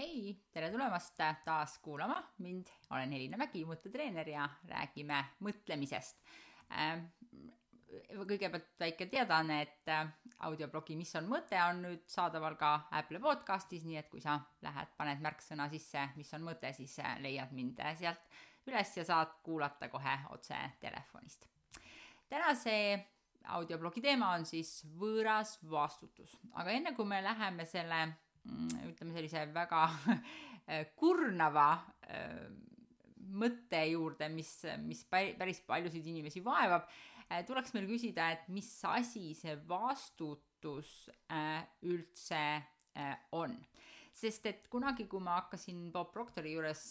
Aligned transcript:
hei, 0.00 0.32
tere 0.52 0.70
tulemast 0.72 1.18
taas 1.44 1.78
kuulama 1.84 2.16
mind, 2.40 2.70
olen 2.94 3.10
Helina 3.12 3.36
Mägi, 3.36 3.66
mõttetreener 3.68 4.28
ja 4.32 4.46
räägime 4.70 5.18
mõtlemisest. 5.44 6.22
Ähm, 6.72 7.02
kõigepealt 8.16 8.70
väike 8.80 9.10
teadaanne, 9.12 9.58
et 9.66 9.90
äh, 9.92 10.08
audioblogi 10.46 10.96
Mis 10.96 11.12
on 11.20 11.28
mõte 11.28 11.58
on 11.60 11.82
nüüd 11.84 12.06
saadaval 12.08 12.56
ka 12.60 12.70
Apple 12.96 13.20
podcastis, 13.20 13.84
nii 13.84 13.98
et 14.00 14.08
kui 14.08 14.24
sa 14.24 14.38
lähed, 14.64 14.94
paned 14.96 15.20
märksõna 15.20 15.68
sisse, 15.72 16.06
mis 16.16 16.32
on 16.38 16.48
mõte, 16.48 16.72
siis 16.76 16.96
äh, 17.04 17.18
leiad 17.20 17.52
mind 17.52 17.84
äh, 17.84 17.92
sealt 18.00 18.40
üles 18.70 18.96
ja 18.96 19.04
saad 19.04 19.36
kuulata 19.44 19.90
kohe 19.92 20.16
otse 20.32 20.56
telefonist. 20.80 21.44
tänase 22.28 22.76
audioblogi 23.52 24.00
teema 24.00 24.32
on 24.38 24.48
siis 24.48 24.78
võõras 24.96 25.58
vastutus, 25.70 26.38
aga 26.54 26.72
enne 26.72 26.96
kui 26.96 27.04
me 27.04 27.20
läheme 27.24 27.68
selle 27.68 28.02
ütleme 28.46 29.14
sellise 29.14 29.44
väga 29.54 29.84
kurnava 31.00 31.68
äh, 32.08 32.48
mõtte 33.30 33.82
juurde, 33.90 34.28
mis, 34.32 34.50
mis 34.82 35.04
päris 35.10 35.60
paljusid 35.66 36.06
inimesi 36.10 36.42
vaevab, 36.44 36.88
äh, 37.28 37.44
tuleks 37.46 37.74
meil 37.76 37.88
küsida, 37.90 38.30
et 38.34 38.48
mis 38.52 38.70
asi 38.88 39.30
see 39.38 39.56
vastutus 39.68 41.08
üldse 41.86 42.44
on. 43.32 43.54
sest 44.20 44.46
et 44.50 44.66
kunagi, 44.68 45.06
kui 45.08 45.22
ma 45.24 45.38
hakkasin 45.38 45.86
Bob 45.94 46.10
Proctori 46.12 46.50
juures 46.52 46.82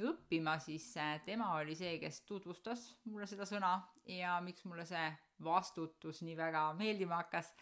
õppima, 0.00 0.56
siis 0.58 0.88
tema 1.26 1.52
oli 1.60 1.76
see, 1.78 1.98
kes 2.02 2.22
tutvustas 2.26 2.88
mulle 3.04 3.28
seda 3.30 3.46
sõna 3.46 3.76
ja 4.08 4.40
miks 4.42 4.64
mulle 4.66 4.86
see 4.88 5.04
vastutus 5.44 6.22
nii 6.26 6.34
väga 6.40 6.64
meeldima 6.78 7.20
hakkas 7.20 7.52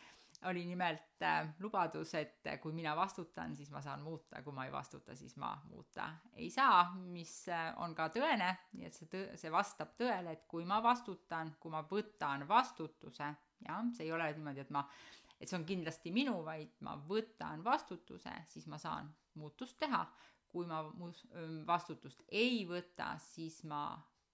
oli 0.48 0.64
nimelt 0.64 1.22
äh, 1.22 1.48
lubadus, 1.60 2.14
et 2.14 2.48
kui 2.62 2.72
mina 2.72 2.94
vastutan, 2.96 3.56
siis 3.56 3.70
ma 3.70 3.82
saan 3.84 4.02
muuta, 4.02 4.42
kui 4.42 4.54
ma 4.56 4.64
ei 4.64 4.72
vastuta, 4.72 5.16
siis 5.16 5.36
ma 5.36 5.52
muuta 5.68 6.08
ei 6.32 6.50
saa, 6.50 6.94
mis 6.94 7.34
äh, 7.52 7.70
on 7.82 7.94
ka 7.94 8.09
tõene, 8.15 8.48
nii 8.73 8.88
et 8.88 8.96
see 8.96 9.10
tõ-, 9.12 9.37
see 9.40 9.52
vastab 9.52 9.92
tõele, 10.00 10.37
et 10.37 10.46
kui 10.48 10.65
ma 10.68 10.80
vastutan, 10.82 11.54
kui 11.60 11.73
ma 11.73 11.82
võtan 11.90 12.46
vastutuse, 12.48 13.32
jah, 13.66 13.82
see 13.96 14.09
ei 14.09 14.12
ole 14.16 14.30
niimoodi, 14.32 14.65
et 14.65 14.73
ma, 14.73 14.84
et 15.37 15.48
see 15.48 15.59
on 15.59 15.68
kindlasti 15.68 16.12
minu, 16.15 16.38
vaid 16.46 16.72
ma 16.87 16.96
võtan 17.09 17.65
vastutuse, 17.65 18.32
siis 18.48 18.68
ma 18.70 18.80
saan 18.80 19.12
muutust 19.40 19.78
teha. 19.78 20.06
kui 20.50 20.66
ma 20.66 20.80
vastutust 21.66 22.24
ei 22.26 22.65
võta, 22.66 23.12
siis 23.22 23.60
ma 23.70 23.84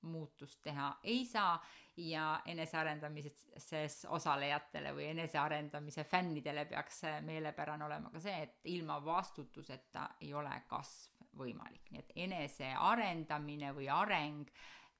muutust 0.06 0.62
teha 0.64 0.92
ei 1.04 1.24
saa 1.26 1.56
ja 1.96 2.40
enesearendamises 2.44 4.06
osalejatele 4.12 4.92
või 4.94 5.10
enesearendamise 5.14 6.04
fännidele 6.04 6.66
peaks 6.68 7.02
meelepärane 7.24 7.84
olema 7.84 8.10
ka 8.12 8.20
see, 8.20 8.42
et 8.42 8.72
ilma 8.72 8.98
vastutuseta 9.04 10.08
ei 10.20 10.34
ole 10.34 10.52
kasv 10.68 11.16
võimalik, 11.36 11.90
nii 11.90 12.00
et 12.00 12.12
enesearendamine 12.26 13.72
või 13.76 13.88
areng, 13.92 14.48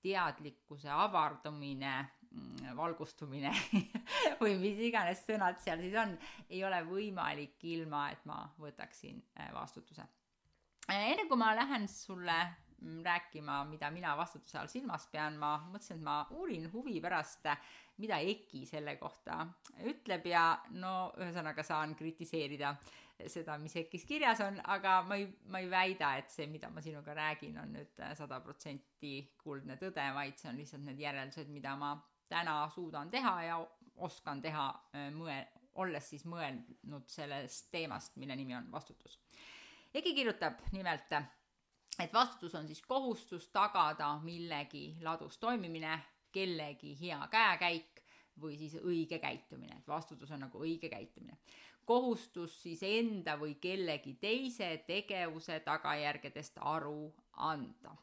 teadlikkuse 0.04 0.90
avardumine, 0.92 1.94
mm, 2.30 2.76
valgustumine 2.76 3.52
või 4.42 4.56
mis 4.60 4.82
iganes 4.90 5.24
sõnad 5.26 5.60
seal 5.64 5.80
siis 5.82 5.96
on, 6.00 6.14
ei 6.50 6.62
ole 6.64 6.82
võimalik 6.86 7.64
ilma, 7.72 8.10
et 8.12 8.24
ma 8.28 8.42
võtaksin 8.60 9.22
äh, 9.40 9.50
vastutuse. 9.54 10.06
Enne 10.92 11.26
kui 11.26 11.38
ma 11.40 11.50
lähen 11.56 11.88
sulle 11.90 12.36
rääkima, 13.04 13.64
mida 13.64 13.90
mina 13.90 14.16
vastutuse 14.16 14.58
all 14.58 14.68
silmas 14.70 15.06
pean, 15.12 15.38
ma 15.40 15.56
mõtlesin, 15.70 15.96
et 15.96 16.04
ma 16.04 16.18
uurin 16.36 16.68
huvi 16.72 17.00
pärast, 17.00 17.48
mida 18.02 18.18
EKI 18.20 18.66
selle 18.68 18.96
kohta 19.00 19.40
ütleb 19.88 20.26
ja 20.28 20.44
no 20.76 21.12
ühesõnaga 21.16 21.64
saan 21.64 21.94
kritiseerida 21.96 22.74
seda, 23.32 23.56
mis 23.58 23.76
EKI-s 23.80 24.04
kirjas 24.04 24.42
on, 24.44 24.58
aga 24.72 24.98
ma 25.08 25.16
ei, 25.16 25.28
ma 25.48 25.62
ei 25.64 25.70
väida, 25.72 26.12
et 26.20 26.30
see, 26.32 26.46
mida 26.52 26.68
ma 26.70 26.82
sinuga 26.84 27.14
räägin, 27.16 27.56
on 27.62 27.72
nüüd 27.78 28.02
sada 28.18 28.42
protsenti 28.44 29.14
kuldne 29.40 29.78
tõde, 29.80 30.04
vaid 30.14 30.36
see 30.36 30.50
on 30.52 30.60
lihtsalt 30.60 30.84
need 30.84 31.00
järeldused, 31.00 31.48
mida 31.52 31.72
ma 31.80 31.94
täna 32.28 32.58
suudan 32.74 33.10
teha 33.10 33.34
ja 33.46 33.60
oskan 34.04 34.42
teha 34.44 34.68
mõe-, 35.16 35.46
olles 35.80 36.10
siis 36.12 36.26
mõelnud 36.28 37.08
sellest 37.08 37.70
teemast, 37.72 38.16
mille 38.20 38.36
nimi 38.36 38.56
on 38.56 38.68
vastutus. 38.72 39.18
EKI 39.96 40.12
kirjutab 40.14 40.60
nimelt 40.76 41.16
et 42.00 42.12
vastutus 42.12 42.54
on 42.54 42.66
siis 42.66 42.82
kohustus 42.82 43.48
tagada 43.48 44.18
millegi 44.22 44.96
ladus 45.02 45.38
toimimine, 45.38 45.98
kellegi 46.32 46.96
hea 47.00 47.20
käekäik 47.32 48.02
või 48.40 48.58
siis 48.60 48.76
õige 48.82 49.18
käitumine, 49.18 49.78
et 49.78 49.88
vastutus 49.88 50.30
on 50.30 50.44
nagu 50.44 50.60
õige 50.60 50.90
käitumine. 50.92 51.38
kohustus 51.86 52.62
siis 52.62 52.80
enda 52.82 53.36
või 53.38 53.54
kellegi 53.62 54.16
teise 54.20 54.82
tegevuse 54.86 55.60
tagajärgedest 55.60 56.58
aru 56.60 57.14
anda. 57.32 57.96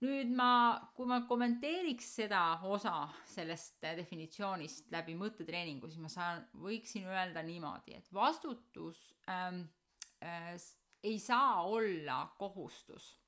nüüd 0.00 0.30
ma, 0.36 0.80
kui 0.94 1.06
ma 1.06 1.20
kommenteeriks 1.28 2.14
seda 2.16 2.60
osa 2.62 3.08
sellest 3.26 3.82
definitsioonist 3.96 4.90
läbi 4.92 5.14
mõttetreeningu, 5.14 5.88
siis 5.88 6.00
ma 6.00 6.08
saan, 6.08 6.46
võiksin 6.60 7.06
öelda 7.08 7.42
niimoodi, 7.42 7.94
et 7.94 8.12
vastutus 8.12 9.14
ähm, 9.28 9.62
äh, 10.22 10.56
ei 11.04 11.18
saa 11.18 11.62
olla 11.62 12.34
kohustus, 12.38 13.20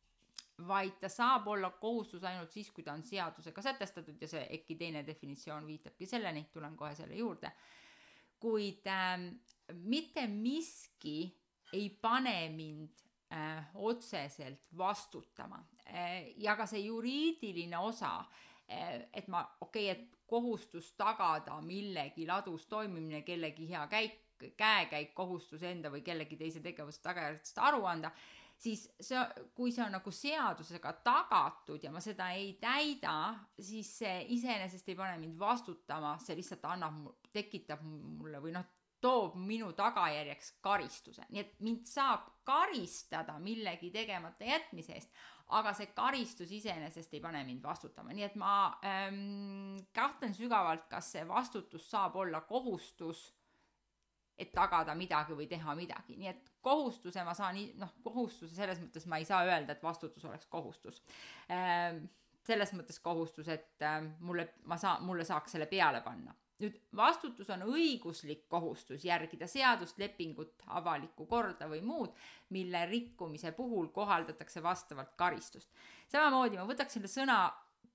vaid 0.69 0.97
ta 1.01 1.09
saab 1.09 1.49
olla 1.53 1.71
kohustus 1.71 2.25
ainult 2.25 2.51
siis, 2.51 2.71
kui 2.73 2.85
ta 2.85 2.95
on 2.97 3.03
seadusega 3.05 3.63
sätestatud 3.63 4.21
ja 4.21 4.29
see 4.29 4.47
EKI 4.59 4.77
teine 4.81 5.03
definitsioon 5.07 5.67
viitabki 5.67 6.09
selleni, 6.09 6.47
tulen 6.53 6.77
kohe 6.77 6.95
selle 6.95 7.15
juurde. 7.15 7.53
kuid 8.41 8.87
äh, 8.87 9.21
mitte 9.73 10.27
miski 10.27 11.33
ei 11.73 11.89
pane 11.91 12.49
mind 12.49 13.01
äh, 13.33 13.69
otseselt 13.75 14.61
vastutama 14.77 15.65
äh, 15.87 16.33
ja 16.37 16.57
ka 16.57 16.67
see 16.67 16.85
juriidiline 16.85 17.79
osa 17.79 18.19
äh,, 18.71 19.09
et 19.13 19.29
ma, 19.29 19.45
okei 19.61 19.91
okay,, 19.91 20.03
et 20.03 20.17
kohustus 20.27 20.93
tagada 20.93 21.61
millegi 21.61 22.27
ladus 22.27 22.67
toimimine, 22.67 23.23
kellegi 23.23 23.69
hea 23.69 23.87
käik, 23.87 24.26
käekäik, 24.57 25.15
kohustus 25.15 25.63
enda 25.63 25.91
või 25.93 26.03
kellegi 26.07 26.37
teise 26.37 26.63
tegevuse 26.65 27.03
tagajärgedest 27.05 27.59
aru 27.65 27.85
anda, 27.89 28.11
siis 28.57 28.87
see, 29.01 29.21
kui 29.55 29.73
see 29.73 29.85
on 29.85 29.95
nagu 29.99 30.13
seadusega 30.13 30.93
tagatud 31.05 31.83
ja 31.85 31.93
ma 31.93 32.01
seda 32.05 32.31
ei 32.37 32.55
täida, 32.61 33.35
siis 33.61 33.91
see 34.01 34.17
iseenesest 34.39 34.89
ei 34.93 34.99
pane 34.99 35.19
mind 35.21 35.39
vastutama, 35.41 36.17
see 36.23 36.39
lihtsalt 36.39 36.65
annab, 36.73 37.05
tekitab 37.33 37.85
mulle 37.85 38.41
või 38.43 38.57
noh, 38.57 38.67
toob 39.01 39.37
minu 39.39 39.71
tagajärjeks 39.77 40.55
karistuse, 40.65 41.27
nii 41.31 41.43
et 41.43 41.57
mind 41.63 41.85
saab 41.89 42.31
karistada 42.49 43.37
millegi 43.43 43.91
tegemata 43.95 44.47
jätmise 44.49 44.97
eest, 44.97 45.13
aga 45.55 45.73
see 45.77 45.93
karistus 45.95 46.51
iseenesest 46.57 47.13
ei 47.15 47.23
pane 47.23 47.43
mind 47.47 47.63
vastutama, 47.63 48.15
nii 48.17 48.27
et 48.27 48.39
ma 48.41 48.55
ähm, 48.87 49.77
kahtlen 49.95 50.35
sügavalt, 50.35 50.89
kas 50.91 51.13
see 51.15 51.27
vastutus 51.29 51.91
saab 51.91 52.17
olla 52.23 52.41
kohustus 52.49 53.29
et 54.39 54.53
tagada 54.53 54.95
midagi 54.95 55.37
või 55.37 55.49
teha 55.49 55.75
midagi, 55.79 56.17
nii 56.21 56.29
et 56.29 56.51
kohustuse 56.65 57.25
ma 57.25 57.35
saan, 57.37 57.59
noh, 57.81 57.93
kohustuse 58.05 58.55
selles 58.55 58.81
mõttes 58.83 59.07
ma 59.09 59.21
ei 59.21 59.29
saa 59.29 59.45
öelda, 59.49 59.77
et 59.77 59.85
vastutus 59.85 60.25
oleks 60.29 60.49
kohustus. 60.53 61.01
Ehm, 61.53 62.05
selles 62.47 62.73
mõttes 62.77 62.99
kohustus, 63.03 63.49
et 63.51 63.83
ehm, 63.83 64.13
mulle, 64.21 64.51
ma 64.69 64.79
saan, 64.81 65.05
mulle 65.07 65.25
saaks 65.25 65.57
selle 65.57 65.71
peale 65.71 66.03
panna. 66.05 66.35
nüüd 66.57 66.77
vastutus 66.97 67.51
on 67.53 67.67
õiguslik 67.69 68.47
kohustus 68.49 69.03
järgida 69.05 69.45
seadust, 69.45 69.99
lepingut, 70.01 70.63
avalikku 70.73 71.27
korda 71.29 71.69
või 71.69 71.83
muud, 71.85 72.15
mille 72.57 72.81
rikkumise 72.89 73.53
puhul 73.53 73.91
kohaldatakse 73.93 74.63
vastavalt 74.63 75.13
karistust. 75.17 75.71
samamoodi 76.09 76.57
ma 76.57 76.65
võtaks 76.65 76.97
selle 76.97 77.13
sõna 77.13 77.43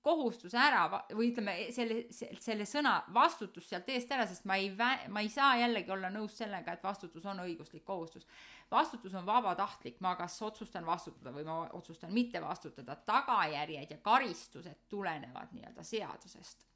kohustuse 0.02 0.58
ära 0.58 0.82
või 1.12 1.30
ütleme, 1.30 1.54
selle, 1.74 2.00
selle 2.42 2.66
sõna 2.66 2.96
vastutus 3.14 3.68
sealt 3.70 3.88
eest 3.92 4.10
ära, 4.12 4.26
sest 4.26 4.46
ma 4.50 4.56
ei 4.58 4.72
ma 4.74 5.22
ei 5.22 5.30
saa 5.30 5.54
jällegi 5.60 5.92
olla 5.94 6.10
nõus 6.10 6.34
sellega, 6.40 6.74
et 6.74 6.82
vastutus 6.82 7.24
on 7.30 7.42
õiguslik 7.44 7.84
kohustus. 7.86 8.26
vastutus 8.70 9.14
on 9.14 9.26
vabatahtlik, 9.26 10.00
ma 10.00 10.16
kas 10.16 10.40
otsustan 10.42 10.86
vastutada 10.86 11.32
või 11.34 11.44
ma 11.46 11.60
otsustan 11.78 12.12
mitte 12.12 12.40
vastutada, 12.42 12.96
tagajärjed 12.96 13.90
ja 13.90 13.98
karistused 14.02 14.88
tulenevad 14.88 15.54
nii-öelda 15.54 15.84
seadusest. 15.86 16.66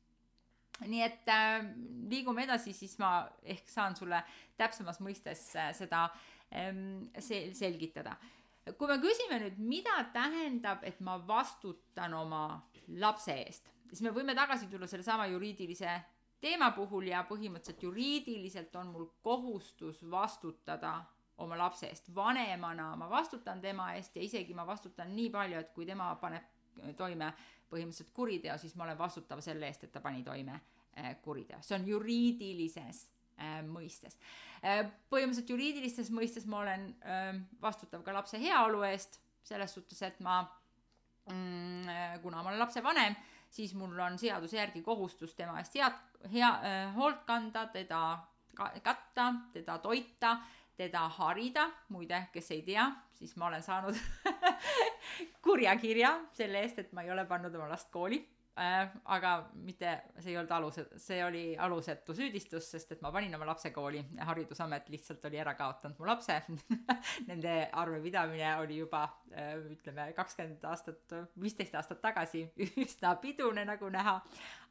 Nii 0.87 1.03
et 1.03 1.29
äh, 1.33 1.65
liigume 2.11 2.45
edasi, 2.45 2.73
siis 2.77 2.99
ma 3.01 3.27
ehk 3.43 3.69
saan 3.69 3.97
sulle 3.97 4.21
täpsemas 4.57 5.01
mõistes 5.01 5.49
äh, 5.57 5.71
seda 5.75 6.05
ähm, 6.53 7.09
sel-, 7.19 7.55
selgitada. 7.57 8.17
Kui 8.77 8.91
me 8.91 8.99
küsime 9.01 9.39
nüüd, 9.41 9.59
mida 9.63 9.97
tähendab, 10.13 10.83
et 10.85 11.01
ma 11.01 11.17
vastutan 11.27 12.15
oma 12.19 12.61
lapse 12.89 13.35
eest, 13.35 13.71
siis 13.89 14.03
me 14.03 14.13
võime 14.15 14.35
tagasi 14.35 14.69
tulla 14.71 14.87
sellesama 14.87 15.27
juriidilise 15.27 16.01
teema 16.41 16.71
puhul 16.77 17.09
ja 17.11 17.25
põhimõtteliselt 17.29 17.83
juriidiliselt 17.83 18.75
on 18.77 18.93
mul 18.93 19.07
kohustus 19.23 20.03
vastutada 20.11 20.99
oma 21.43 21.59
lapse 21.59 21.89
eest. 21.89 22.15
vanemana 22.15 22.95
ma 22.97 23.11
vastutan 23.11 23.61
tema 23.61 23.93
eest 23.95 24.17
ja 24.17 24.23
isegi 24.23 24.55
ma 24.55 24.67
vastutan 24.67 25.15
nii 25.17 25.31
palju, 25.31 25.59
et 25.59 25.73
kui 25.75 25.87
tema 25.87 26.15
paneb 26.21 26.95
toime 26.97 27.33
põhimõtteliselt 27.71 28.13
kuriteo, 28.15 28.57
siis 28.59 28.75
ma 28.77 28.85
olen 28.85 28.99
vastutav 28.99 29.41
selle 29.45 29.67
eest, 29.67 29.85
et 29.85 29.93
ta 29.93 30.01
pani 30.01 30.23
toime 30.25 30.61
eh, 30.97 31.17
kuriteo. 31.23 31.59
see 31.63 31.79
on 31.79 31.87
juriidilises 31.89 33.07
äh, 33.41 33.63
mõistes 33.67 34.19
äh,. 34.63 34.85
põhimõtteliselt 35.11 35.51
juriidilistes 35.51 36.11
mõistes 36.11 36.47
ma 36.47 36.61
olen 36.61 36.93
vastutav 37.63 38.05
ka 38.05 38.15
lapse 38.15 38.41
heaolu 38.41 38.83
eest, 38.91 39.21
selles 39.43 39.75
suhtes, 39.75 40.03
et 40.03 40.21
ma 40.21 40.41
kuna 42.23 42.43
ma 42.43 42.49
olen 42.49 42.59
lapsevanem, 42.59 43.17
siis 43.51 43.75
mul 43.75 43.99
on 43.99 44.19
seaduse 44.19 44.57
järgi 44.57 44.83
kohustus 44.83 45.35
tema 45.35 45.59
eest 45.61 45.75
head, 45.75 45.97
hea 46.33 46.51
äh,, 46.63 46.95
hoolt 46.95 47.25
kanda, 47.27 47.67
teda 47.73 48.19
ka, 48.55 48.71
katta, 48.83 49.33
teda 49.53 49.79
toita, 49.79 50.37
teda 50.77 51.09
harida, 51.19 51.71
muide, 51.89 52.27
kes 52.33 52.51
ei 52.55 52.63
tea, 52.63 52.87
siis 53.17 53.37
ma 53.37 53.47
olen 53.51 53.63
saanud 53.63 53.97
kurja 55.45 55.77
kirja 55.81 56.15
selle 56.37 56.63
eest, 56.63 56.79
et 56.79 56.93
ma 56.93 57.03
ei 57.03 57.11
ole 57.11 57.25
pannud 57.27 57.55
oma 57.55 57.69
last 57.73 57.91
kooli 57.91 58.21
äh,. 58.59 58.89
aga 59.05 59.33
mitte, 59.65 59.93
see 60.19 60.33
ei 60.33 60.39
olnud 60.41 60.53
alus, 60.57 60.79
see 61.03 61.19
oli 61.25 61.43
alusetu 61.61 62.15
süüdistus, 62.17 62.71
sest 62.73 62.93
et 62.97 63.03
ma 63.05 63.13
panin 63.13 63.35
oma 63.37 63.49
lapse 63.49 63.71
kooli, 63.75 64.01
haridusamet 64.29 64.89
lihtsalt 64.93 65.25
oli 65.29 65.41
ära 65.43 65.55
kaotanud 65.59 65.99
mu 66.01 66.09
lapse 66.09 66.39
Nende 67.29 67.55
arvepidamine 67.73 68.55
oli 68.63 68.79
juba 68.81 69.03
äh, 69.33 69.57
ütleme 69.73 70.09
kakskümmend 70.17 70.65
aastat, 70.71 71.17
viisteist 71.41 71.75
aastat 71.77 72.01
tagasi 72.05 72.47
üsna 72.85 73.17
pidune, 73.21 73.65
nagu 73.69 73.91
näha. 73.93 74.21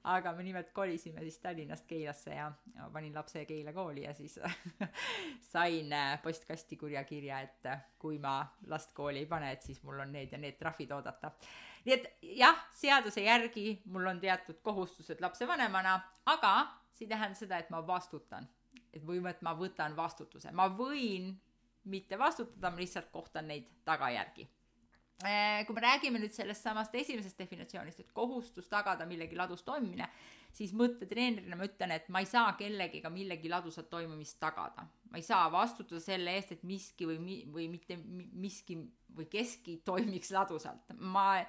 aga 0.06 0.34
me 0.38 0.44
nimelt 0.46 0.70
kolisime 0.74 1.22
siis 1.26 1.40
Tallinnast 1.42 1.86
Keilasse 1.90 2.36
ja, 2.36 2.52
ja 2.76 2.90
panin 2.94 3.16
lapse 3.16 3.46
Keila 3.46 3.74
kooli 3.74 4.04
ja 4.04 4.14
siis 4.14 4.40
sain 5.54 5.94
äh, 5.94 6.22
postkasti 6.24 6.78
kurja 6.78 7.04
kirja, 7.04 7.40
et 7.42 7.66
äh, 7.66 7.86
kui 8.00 8.20
ma 8.20 8.44
last 8.68 8.94
kooli 8.94 9.24
ei 9.24 9.30
pane, 9.30 9.52
et 9.52 9.62
siis 9.62 9.81
mul 9.84 10.00
on 10.00 10.12
need 10.14 10.34
ja 10.34 10.42
need 10.42 10.58
trahvid 10.62 10.92
oodata 10.92 11.31
nii 11.86 11.94
et 11.94 12.06
jah, 12.40 12.58
seaduse 12.74 13.22
järgi 13.22 13.82
mul 13.94 14.08
on 14.10 14.20
teatud 14.20 14.60
kohustused 14.66 15.22
lapsevanemana, 15.22 16.00
aga 16.26 16.54
see 16.96 17.06
ei 17.06 17.12
tähenda 17.12 17.38
seda, 17.38 17.60
et 17.60 17.70
ma 17.70 17.82
vastutan. 17.88 18.48
et 18.94 19.04
või 19.04 19.20
et 19.28 19.42
ma 19.44 19.52
võtan 19.54 19.96
vastutuse, 19.96 20.52
ma 20.52 20.70
võin 20.72 21.34
mitte 21.92 22.18
vastutada, 22.20 22.72
ma 22.72 22.80
lihtsalt 22.80 23.10
kohtan 23.12 23.48
neid 23.48 23.68
tagajärgi 23.86 24.48
äh, 25.26 25.66
kui 25.68 25.76
me 25.76 25.82
räägime 25.84 26.20
nüüd 26.20 26.34
sellest 26.34 26.64
samast 26.64 26.96
esimesest 26.96 27.38
definitsioonist, 27.40 28.00
et 28.00 28.14
kohustus 28.14 28.70
tagada 28.72 29.06
millegi 29.06 29.36
ladus 29.36 29.64
toimimine, 29.64 30.08
siis 30.56 30.74
mõttetreenerina 30.74 31.60
ma 31.60 31.68
ütlen, 31.68 31.92
et 31.92 32.08
ma 32.10 32.24
ei 32.24 32.30
saa 32.30 32.54
kellegiga 32.58 33.12
millegi 33.12 33.52
ladusat 33.52 33.90
toimumist 33.90 34.40
tagada. 34.40 34.88
Ma 35.16 35.22
ei 35.22 35.24
saa 35.24 35.48
vastutada 35.52 36.02
selle 36.04 36.34
eest, 36.36 36.52
et 36.52 36.64
miski 36.68 37.08
või 37.08 37.22
mi-, 37.24 37.46
või 37.48 37.70
mitte 37.72 37.96
miski 37.96 38.76
või 39.16 39.30
keski 39.32 39.78
toimiks 39.88 40.34
ladusalt. 40.36 40.92
ma 41.00 41.46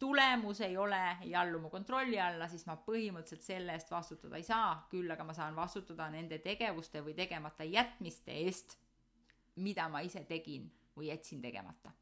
tulemus 0.00 0.62
ei 0.64 0.76
ole, 0.80 1.00
ei 1.20 1.34
allu 1.36 1.60
mu 1.60 1.68
kontrolli 1.68 2.16
alla, 2.16 2.48
siis 2.48 2.64
ma 2.64 2.78
põhimõtteliselt 2.80 3.44
selle 3.44 3.74
eest 3.76 3.90
vastutada 3.92 4.40
ei 4.40 4.46
saa, 4.46 4.86
küll 4.88 5.12
aga 5.12 5.26
ma 5.28 5.36
saan 5.36 5.56
vastutada 5.56 6.08
nende 6.08 6.38
tegevuste 6.40 7.02
või 7.04 7.12
tegemata 7.18 7.66
jätmiste 7.68 8.32
eest, 8.46 8.78
mida 9.60 9.90
ma 9.92 10.00
ise 10.00 10.24
tegin 10.24 10.70
või 10.96 11.10
jätsin 11.10 11.42
tegemata. 11.44 11.92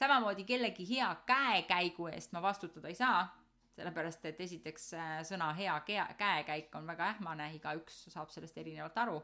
samamoodi 0.00 0.44
kellegi 0.44 0.88
hea 0.88 1.10
käekäigu 1.26 2.08
eest 2.14 2.32
ma 2.32 2.40
vastutada 2.42 2.88
ei 2.88 2.96
saa, 2.96 3.26
sellepärast 3.76 4.24
et 4.24 4.40
esiteks 4.40 4.94
äh, 4.96 5.12
sõna 5.28 5.50
hea 5.58 5.76
käe, 5.84 6.06
käekäik 6.16 6.74
on 6.80 6.88
väga 6.88 7.10
ähmane, 7.12 7.50
igaüks 7.58 8.06
saab 8.08 8.32
sellest 8.32 8.56
erinevalt 8.56 8.96
aru. 9.04 9.20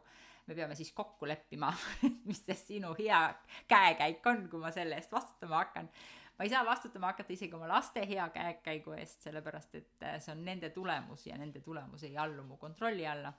Me 0.47 0.55
peame 0.55 0.75
siis 0.75 0.93
kokku 0.93 1.29
leppima 1.29 1.73
mis 2.29 2.43
see 2.47 2.59
sinu 2.59 2.95
hea 2.99 3.23
käekäik 3.69 4.27
on, 4.27 4.49
kui 4.51 4.61
ma 4.61 4.73
selle 4.75 4.99
eest 4.99 5.13
vastutama 5.13 5.63
hakkan 5.63 5.91
ma 6.39 6.45
ei 6.45 6.51
saa 6.51 6.65
vastutama 6.67 7.07
hakata 7.13 7.33
isegi 7.33 7.55
oma 7.55 7.69
laste 7.69 8.03
hea 8.09 8.29
käekäigu 8.35 8.97
eest, 8.99 9.21
sellepärast 9.23 9.75
et 9.79 10.03
äh, 10.03 10.19
see 10.21 10.33
on 10.35 10.45
nende 10.45 10.71
tulemus 10.75 11.27
ja 11.27 11.39
nende 11.39 11.61
tulemus 11.61 12.03
ei 12.09 12.17
allu 12.19 12.43
mu 12.43 12.57
kontrolli 12.57 13.07
alla. 13.07 13.33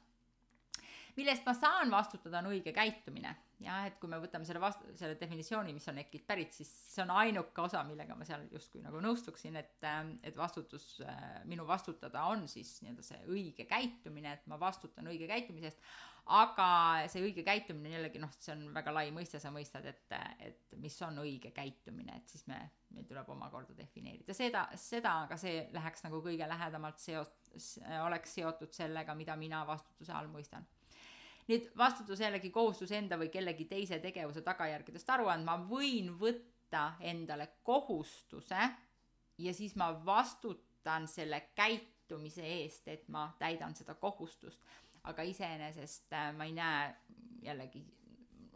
Millest 1.18 1.46
ma 1.48 1.54
saan 1.58 1.92
vastutada, 1.94 2.42
on 2.42 2.52
õige 2.54 2.74
käitumine. 2.76 3.36
jah, 3.64 3.86
et 3.88 3.96
kui 4.00 4.10
me 4.12 4.18
võtame 4.20 4.44
selle 4.44 4.60
vast-, 4.60 4.84
selle 5.00 5.16
definitsiooni, 5.20 5.72
mis 5.72 5.88
on 5.88 6.00
EKI-lt 6.02 6.26
pärit, 6.28 6.52
siis 6.52 6.72
see 6.92 7.04
on 7.06 7.14
ainuke 7.16 7.62
osa, 7.64 7.84
millega 7.88 8.16
ma 8.20 8.26
seal 8.28 8.44
justkui 8.52 8.82
nagu 8.84 9.00
nõustuksin, 9.04 9.56
et, 9.62 9.78
äh, 9.88 10.02
et 10.24 10.36
vastutus, 10.38 10.98
äh, 11.06 11.38
minu 11.48 11.68
vastutada 11.68 12.26
on 12.32 12.48
siis 12.52 12.76
nii-öelda 12.84 13.06
see 13.08 13.22
õige 13.32 13.68
käitumine, 13.70 14.34
et 14.36 14.50
ma 14.52 14.60
vastutan 14.60 15.08
õige 15.08 15.30
käitumise 15.32 15.72
eest 15.72 15.86
aga 16.32 16.68
see 17.12 17.24
õige 17.26 17.44
käitumine 17.44 17.98
jällegi 17.98 18.20
noh, 18.22 18.32
see 18.40 18.54
on 18.56 18.68
väga 18.76 18.94
lai 18.96 19.10
mõiste, 19.16 19.42
sa 19.44 19.52
mõistad, 19.52 19.86
et, 19.90 20.14
et 20.40 20.76
mis 20.80 20.96
on 21.04 21.20
õige 21.24 21.52
käitumine, 21.56 22.16
et 22.16 22.32
siis 22.32 22.46
me, 22.48 22.60
meil 22.96 23.08
tuleb 23.10 23.28
omakorda 23.34 23.76
defineerida 23.76 24.36
seda, 24.38 24.64
seda, 24.80 25.18
aga 25.28 25.38
see 25.40 25.66
läheks 25.76 26.06
nagu 26.08 26.22
kõige 26.24 26.48
lähedamalt 26.48 27.04
seot-, 27.04 27.52
oleks 28.06 28.38
seotud 28.40 28.72
sellega, 28.76 29.16
mida 29.20 29.36
mina 29.40 29.66
vastutuse 29.68 30.16
all 30.16 30.32
mõistan. 30.32 30.68
Nüüd 31.48 31.70
vastutus 31.78 32.20
jällegi 32.20 32.50
kohustus 32.50 32.92
enda 32.92 33.18
või 33.20 33.30
kellegi 33.34 33.66
teise 33.66 34.00
tegevuse 34.00 34.42
tagajärgedest 34.42 35.10
aru 35.10 35.28
andma, 35.28 35.58
võin 35.70 36.14
võtta 36.20 36.94
endale 37.00 37.50
kohustuse 37.64 38.70
ja 39.38 39.54
siis 39.54 39.76
ma 39.76 39.92
vastutan 40.06 41.08
selle 41.08 41.42
käitumise 41.56 42.46
eest, 42.46 42.88
et 42.88 43.10
ma 43.10 43.28
täidan 43.40 43.76
seda 43.76 43.96
kohustust 43.96 44.62
aga 45.10 45.26
iseenesest 45.28 46.14
äh, 46.16 46.32
ma 46.36 46.48
ei 46.48 46.56
näe 46.56 46.96
jällegi, 47.44 47.82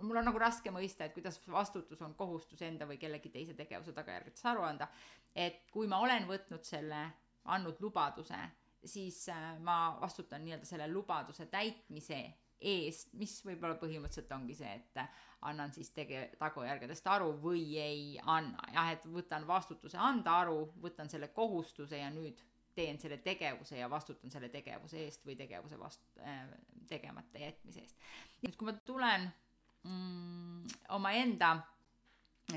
mul 0.01 0.19
on 0.21 0.29
nagu 0.29 0.39
raske 0.39 0.71
mõista, 0.71 1.07
et 1.07 1.15
kuidas 1.15 1.39
vastutus 1.51 2.01
on 2.05 2.15
kohustus 2.15 2.61
enda 2.63 2.87
või 2.87 2.99
kellegi 3.01 3.31
teise 3.33 3.55
tegevuse 3.57 3.95
tagajärgedest 3.95 4.45
aru 4.53 4.63
anda. 4.67 4.87
et 5.35 5.67
kui 5.71 5.87
ma 5.87 5.99
olen 6.01 6.27
võtnud 6.27 6.63
selle, 6.65 7.03
andnud 7.53 7.81
lubaduse, 7.83 8.39
siis 8.83 9.27
äh, 9.29 9.55
ma 9.59 9.97
vastutan 10.01 10.43
nii-öelda 10.43 10.65
selle 10.65 10.87
lubaduse 10.91 11.45
täitmise 11.51 12.21
eest, 12.59 13.13
mis 13.13 13.33
võib-olla 13.45 13.77
põhimõtteliselt 13.79 14.31
ongi 14.33 14.55
see, 14.57 14.73
et 14.79 15.01
annan 15.47 15.73
siis 15.73 15.91
tege-, 15.93 16.29
tagajärgedest 16.39 17.07
aru 17.13 17.31
või 17.41 17.63
ei 17.81 18.17
anna, 18.23 18.63
jah, 18.73 18.91
et 18.95 19.05
võtan 19.13 19.45
vastutuse 19.47 19.99
anda 20.01 20.39
aru, 20.41 20.61
võtan 20.81 21.09
selle 21.09 21.29
kohustuse 21.35 22.01
ja 22.01 22.09
nüüd 22.13 22.41
teen 22.77 22.99
selle 23.01 23.17
tegevuse 23.25 23.79
ja 23.79 23.89
vastutan 23.89 24.31
selle 24.33 24.49
tegevuse 24.53 24.99
eest 25.05 25.25
või 25.25 25.37
tegevuse 25.37 25.79
vast- 25.81 26.19
äh,, 26.21 26.45
tegemata 26.89 27.41
jätmise 27.41 27.81
eest. 27.81 27.97
nüüd, 28.43 28.55
kui 28.57 28.69
ma 28.69 28.75
tulen 28.85 29.25
mm, 29.83 30.77
omaenda 30.97 31.55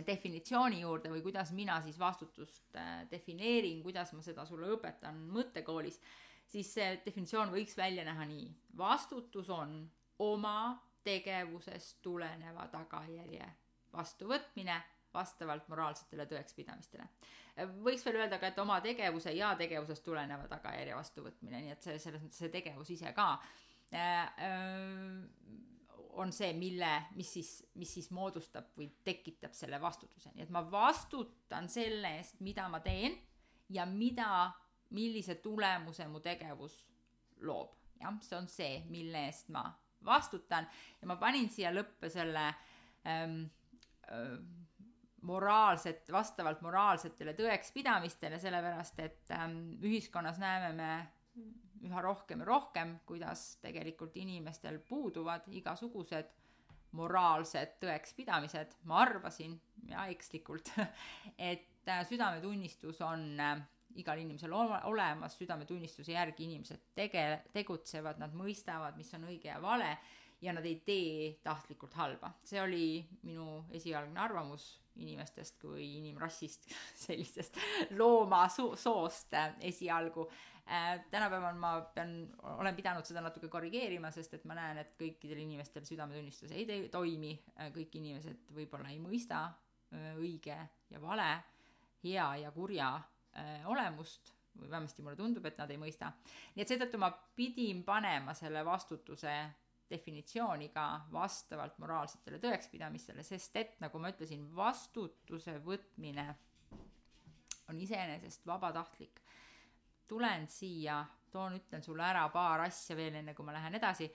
definitsiooni 0.07 0.83
juurde 0.85 1.11
või 1.11 1.23
kuidas 1.25 1.51
mina 1.57 1.81
siis 1.83 1.99
vastutust 1.99 2.77
äh, 2.79 3.07
defineerin, 3.11 3.83
kuidas 3.83 4.13
ma 4.15 4.23
seda 4.23 4.45
sulle 4.47 4.69
õpetan 4.77 5.25
mõttekoolis, 5.35 5.99
siis 6.51 6.75
see 6.75 7.01
definitsioon 7.05 7.53
võiks 7.55 7.77
välja 7.79 8.05
näha 8.05 8.27
nii. 8.27 8.49
vastutus 8.77 9.51
on 9.51 9.83
oma 10.19 10.79
tegevusest 11.05 12.03
tuleneva 12.03 12.67
tagajärje 12.69 13.47
vastuvõtmine 13.93 14.83
vastavalt 15.15 15.69
moraalsetele 15.69 16.27
tõekspidamistele. 16.31 17.07
võiks 17.85 18.05
veel 18.07 18.21
öelda 18.23 18.39
ka, 18.39 18.53
et 18.53 18.59
oma 18.63 18.79
tegevuse 18.81 19.33
ja 19.35 19.55
tegevusest 19.59 20.05
tuleneva 20.05 20.47
tagajärje 20.49 20.95
vastuvõtmine, 20.97 21.65
nii 21.65 21.75
et 21.75 21.83
see, 21.83 21.99
selles 21.99 22.23
mõttes 22.23 22.39
see 22.45 22.53
tegevus 22.53 22.93
ise 22.95 23.13
ka 23.17 23.33
äh, 23.93 24.31
äh, 24.47 25.67
on 26.21 26.33
see, 26.33 26.53
mille, 26.57 26.91
mis 27.19 27.33
siis, 27.39 27.51
mis 27.79 27.93
siis 27.95 28.11
moodustab 28.15 28.73
või 28.79 28.89
tekitab 29.05 29.55
selle 29.57 29.81
vastutuse, 29.83 30.33
nii 30.35 30.47
et 30.47 30.55
ma 30.55 30.63
vastutan 30.71 31.69
selle 31.71 32.17
eest, 32.19 32.41
mida 32.45 32.69
ma 32.69 32.81
teen 32.85 33.19
ja 33.71 33.87
mida, 33.87 34.51
millise 34.97 35.35
tulemuse 35.43 36.07
mu 36.09 36.21
tegevus 36.21 36.77
loob. 37.41 37.77
jah, 38.01 38.17
see 38.25 38.37
on 38.39 38.49
see, 38.49 38.83
mille 38.89 39.27
eest 39.29 39.51
ma 39.53 39.65
vastutan 40.05 40.67
ja 41.01 41.09
ma 41.09 41.17
panin 41.21 41.51
siia 41.53 41.73
lõppe 41.75 42.09
selle 42.13 42.47
ähm, 43.05 43.43
ähm, 44.11 44.45
moraalset, 45.29 46.09
vastavalt 46.13 46.63
moraalsetele 46.65 47.35
tõekspidamistele, 47.37 48.39
sellepärast 48.41 49.01
et 49.05 49.33
ähm, 49.37 49.59
ühiskonnas 49.85 50.41
näeme 50.41 50.73
me 50.77 50.93
üha 51.85 52.03
rohkem 52.05 52.43
ja 52.43 52.49
rohkem, 52.49 52.99
kuidas 53.09 53.57
tegelikult 53.63 54.17
inimestel 54.21 54.79
puuduvad 54.89 55.49
igasugused 55.53 56.37
moraalsed 56.97 57.77
tõekspidamised, 57.83 58.75
ma 58.91 59.05
arvasin, 59.05 59.55
ja 59.89 60.07
ekslikult, 60.11 60.73
et 61.51 61.89
äh, 61.89 62.03
südametunnistus 62.09 63.01
on 63.07 63.23
äh, 63.41 63.61
igal 63.99 64.21
inimesel 64.23 64.53
olemas, 64.55 65.37
südametunnistuse 65.39 66.13
järgi 66.13 66.47
inimesed 66.47 66.91
tege-, 66.95 67.43
tegutsevad, 67.53 68.21
nad 68.23 68.35
mõistavad, 68.37 68.97
mis 69.01 69.11
on 69.19 69.27
õige 69.31 69.51
ja 69.51 69.61
vale 69.63 69.97
ja 70.41 70.55
nad 70.57 70.65
ei 70.65 70.79
tee 70.85 71.33
tahtlikult 71.45 71.95
halba. 71.95 72.33
see 72.45 72.61
oli 72.63 72.85
minu 73.23 73.65
esialgne 73.77 74.21
arvamus 74.21 74.81
inimestest 75.01 75.61
kui 75.61 75.85
inimrassist, 75.99 76.71
sellisest 77.07 77.59
loomasoost 77.99 79.35
äh, 79.35 79.55
esialgu 79.73 80.29
äh,. 80.67 81.05
tänapäeval 81.11 81.55
ma 81.59 81.75
pean, 81.95 82.15
olen 82.43 82.77
pidanud 82.77 83.07
seda 83.07 83.23
natuke 83.25 83.49
korrigeerima, 83.49 84.11
sest 84.11 84.35
et 84.35 84.45
ma 84.45 84.57
näen, 84.59 84.83
et 84.83 84.97
kõikidel 85.01 85.43
inimestel 85.45 85.85
südametunnistus 85.89 86.53
ei 86.53 86.67
te-, 86.67 86.89
toimi, 86.93 87.35
äh, 87.59 87.73
kõik 87.75 87.97
inimesed 88.01 88.53
võib-olla 88.57 88.93
ei 88.93 89.01
mõista 89.03 89.47
äh, 89.47 90.13
õige 90.19 90.59
ja 90.91 91.03
vale, 91.03 91.31
hea 92.05 92.29
ja 92.45 92.53
kurja 92.53 92.95
olemust 93.71 94.33
või 94.59 94.71
vähemasti 94.71 95.03
mulle 95.03 95.17
tundub, 95.17 95.45
et 95.47 95.59
nad 95.59 95.71
ei 95.71 95.79
mõista. 95.79 96.13
nii 96.55 96.65
et 96.65 96.69
seetõttu 96.69 96.99
ma 96.99 97.11
pidin 97.37 97.85
panema 97.87 98.35
selle 98.35 98.65
vastutuse 98.67 99.35
definitsiooni 99.91 100.69
ka 100.75 100.87
vastavalt 101.13 101.79
moraalsetele 101.83 102.39
tõekspidamistele, 102.43 103.25
sest 103.27 103.57
et 103.59 103.81
nagu 103.83 103.99
ma 103.99 104.13
ütlesin, 104.13 104.45
vastutuse 104.57 105.57
võtmine 105.65 106.27
on 107.71 107.81
iseenesest 107.81 108.47
vabatahtlik. 108.47 109.21
tulen 110.11 110.49
siia, 110.49 111.05
toon, 111.31 111.55
ütlen 111.61 111.83
sulle 111.83 112.03
ära 112.03 112.25
paar 112.29 112.65
asja 112.65 112.97
veel, 112.99 113.21
enne 113.21 113.35
kui 113.35 113.47
ma 113.47 113.53
lähen 113.55 113.75
edasi 113.79 114.09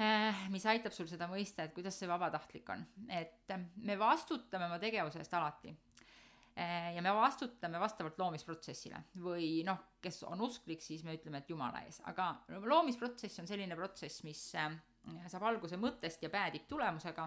eh, 0.00 0.42
mis 0.52 0.66
aitab 0.66 0.92
sul 0.92 1.08
seda 1.08 1.28
mõista, 1.28 1.64
et 1.64 1.74
kuidas 1.76 1.96
see 1.98 2.08
vabatahtlik 2.08 2.68
on. 2.68 2.84
et 3.08 3.56
me 3.76 3.98
vastutame 3.98 4.68
oma 4.68 4.78
tegevuse 4.78 5.18
eest 5.18 5.34
alati. 5.34 5.76
Eh, 6.60 6.94
ja 6.94 7.02
me 7.02 7.12
vastutame 7.14 7.80
vastavalt 7.80 8.18
loomisprotsessile. 8.20 8.98
Või 9.24 9.62
noh, 9.64 9.78
kes 10.02 10.20
on 10.28 10.42
usklik, 10.44 10.82
siis 10.84 11.04
me 11.06 11.14
ütleme, 11.16 11.40
et 11.40 11.48
jumala 11.48 11.80
ees, 11.86 12.02
aga 12.10 12.34
loomisprotsess 12.68 13.40
on 13.40 13.48
selline 13.48 13.78
protsess, 13.78 14.20
mis 14.26 14.42
eh, 14.60 14.74
saab 15.32 15.46
alguse 15.48 15.78
mõttest 15.80 16.26
ja 16.26 16.28
päädib 16.32 16.66
tulemusega. 16.68 17.24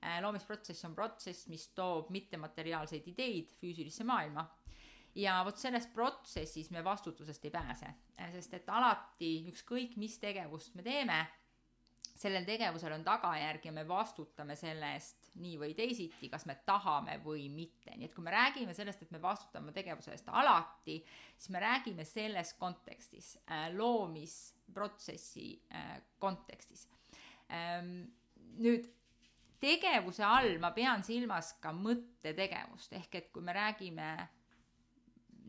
Eh, 0.00 0.18
loomisprotsess 0.24 0.88
on 0.88 0.96
protsess, 0.98 1.46
mis 1.52 1.68
toob 1.76 2.10
mittemateriaalseid 2.14 3.06
ideid 3.14 3.54
füüsilisse 3.60 4.06
maailma. 4.08 4.48
Ja 5.14 5.36
vot 5.46 5.60
selles 5.60 5.86
protsessis 5.94 6.72
me 6.74 6.82
vastutusest 6.82 7.44
ei 7.46 7.52
pääse, 7.54 7.92
sest 8.34 8.56
et 8.58 8.70
alati 8.74 9.44
ükskõik, 9.52 9.94
mis 10.02 10.18
tegevust 10.18 10.74
me 10.74 10.82
teeme 10.82 11.20
sellel 12.24 12.46
tegevusel 12.48 12.94
on 12.96 13.04
tagajärg 13.04 13.68
ja 13.68 13.72
me 13.74 13.84
vastutame 13.88 14.56
selle 14.56 14.94
eest 14.96 15.30
nii 15.42 15.58
või 15.60 15.74
teisiti, 15.76 16.30
kas 16.32 16.46
me 16.48 16.56
tahame 16.66 17.18
või 17.24 17.48
mitte. 17.52 17.92
nii 17.94 18.08
et 18.08 18.16
kui 18.16 18.24
me 18.24 18.32
räägime 18.34 18.74
sellest, 18.76 19.04
et 19.04 19.12
me 19.14 19.20
vastutame 19.22 19.74
tegevuse 19.76 20.14
eest 20.14 20.30
alati, 20.32 20.98
siis 21.36 21.52
me 21.54 21.62
räägime 21.62 22.06
selles 22.08 22.54
kontekstis 22.60 23.34
äh,, 23.44 23.68
loomisprotsessi 23.76 25.48
äh, 25.74 25.96
kontekstis 26.18 26.88
ähm,. 27.52 28.04
nüüd 28.54 28.86
tegevuse 29.64 30.24
all 30.24 30.58
ma 30.62 30.70
pean 30.76 31.02
silmas 31.04 31.54
ka 31.62 31.72
mõttetegevust, 31.74 32.92
ehk 33.00 33.20
et 33.20 33.30
kui 33.32 33.42
me 33.44 33.54
räägime 33.56 34.08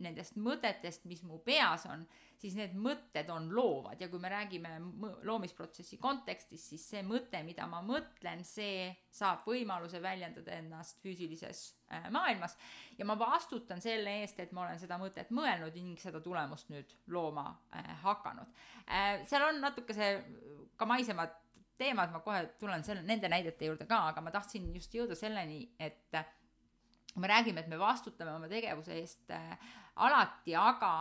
nendest 0.03 0.36
mõtetest, 0.39 1.05
mis 1.08 1.24
mu 1.24 1.39
peas 1.44 1.86
on, 1.88 2.03
siis 2.42 2.56
need 2.58 2.74
mõtted 2.80 3.30
on 3.34 3.48
loovad 3.56 4.01
ja 4.01 4.10
kui 4.12 4.20
me 4.22 4.30
räägime 4.32 4.74
loomisprotsessi 5.27 6.00
kontekstis, 6.01 6.63
siis 6.72 6.84
see 6.94 7.04
mõte, 7.06 7.42
mida 7.48 7.68
ma 7.72 7.82
mõtlen, 7.86 8.44
see 8.48 8.89
saab 9.13 9.46
võimaluse 9.48 10.01
väljendada 10.04 10.58
ennast 10.58 11.00
füüsilises 11.04 11.63
äh, 11.92 12.10
maailmas 12.13 12.58
ja 12.98 13.08
ma 13.08 13.18
vastutan 13.20 13.82
selle 13.84 14.20
eest, 14.22 14.39
et 14.44 14.54
ma 14.56 14.65
olen 14.65 14.82
seda 14.82 15.00
mõtet 15.01 15.32
mõelnud 15.36 15.75
ning 15.80 16.01
seda 16.01 16.22
tulemust 16.24 16.72
nüüd 16.74 16.94
looma 17.13 17.48
äh, 17.75 17.96
hakanud. 18.04 18.62
Äh, 18.86 19.25
seal 19.30 19.48
on 19.50 19.62
natuke 19.63 19.96
see 19.98 20.13
ka 20.75 20.88
maisemad 20.89 21.36
teemad, 21.80 22.12
ma 22.13 22.22
kohe 22.24 22.46
tulen 22.60 22.84
selle, 22.88 23.04
nende 23.04 23.30
näidete 23.32 23.68
juurde 23.68 23.88
ka, 23.89 24.08
aga 24.12 24.24
ma 24.24 24.32
tahtsin 24.32 24.70
just 24.75 24.94
jõuda 24.96 25.15
selleni, 25.20 25.65
et 25.80 26.15
me 27.15 27.27
räägime, 27.27 27.63
et 27.63 27.68
me 27.68 27.80
vastutame 27.80 28.34
oma 28.36 28.48
tegevuse 28.51 28.96
eest 29.00 29.32
äh, 29.32 29.56
alati, 30.04 30.56
aga 30.56 30.92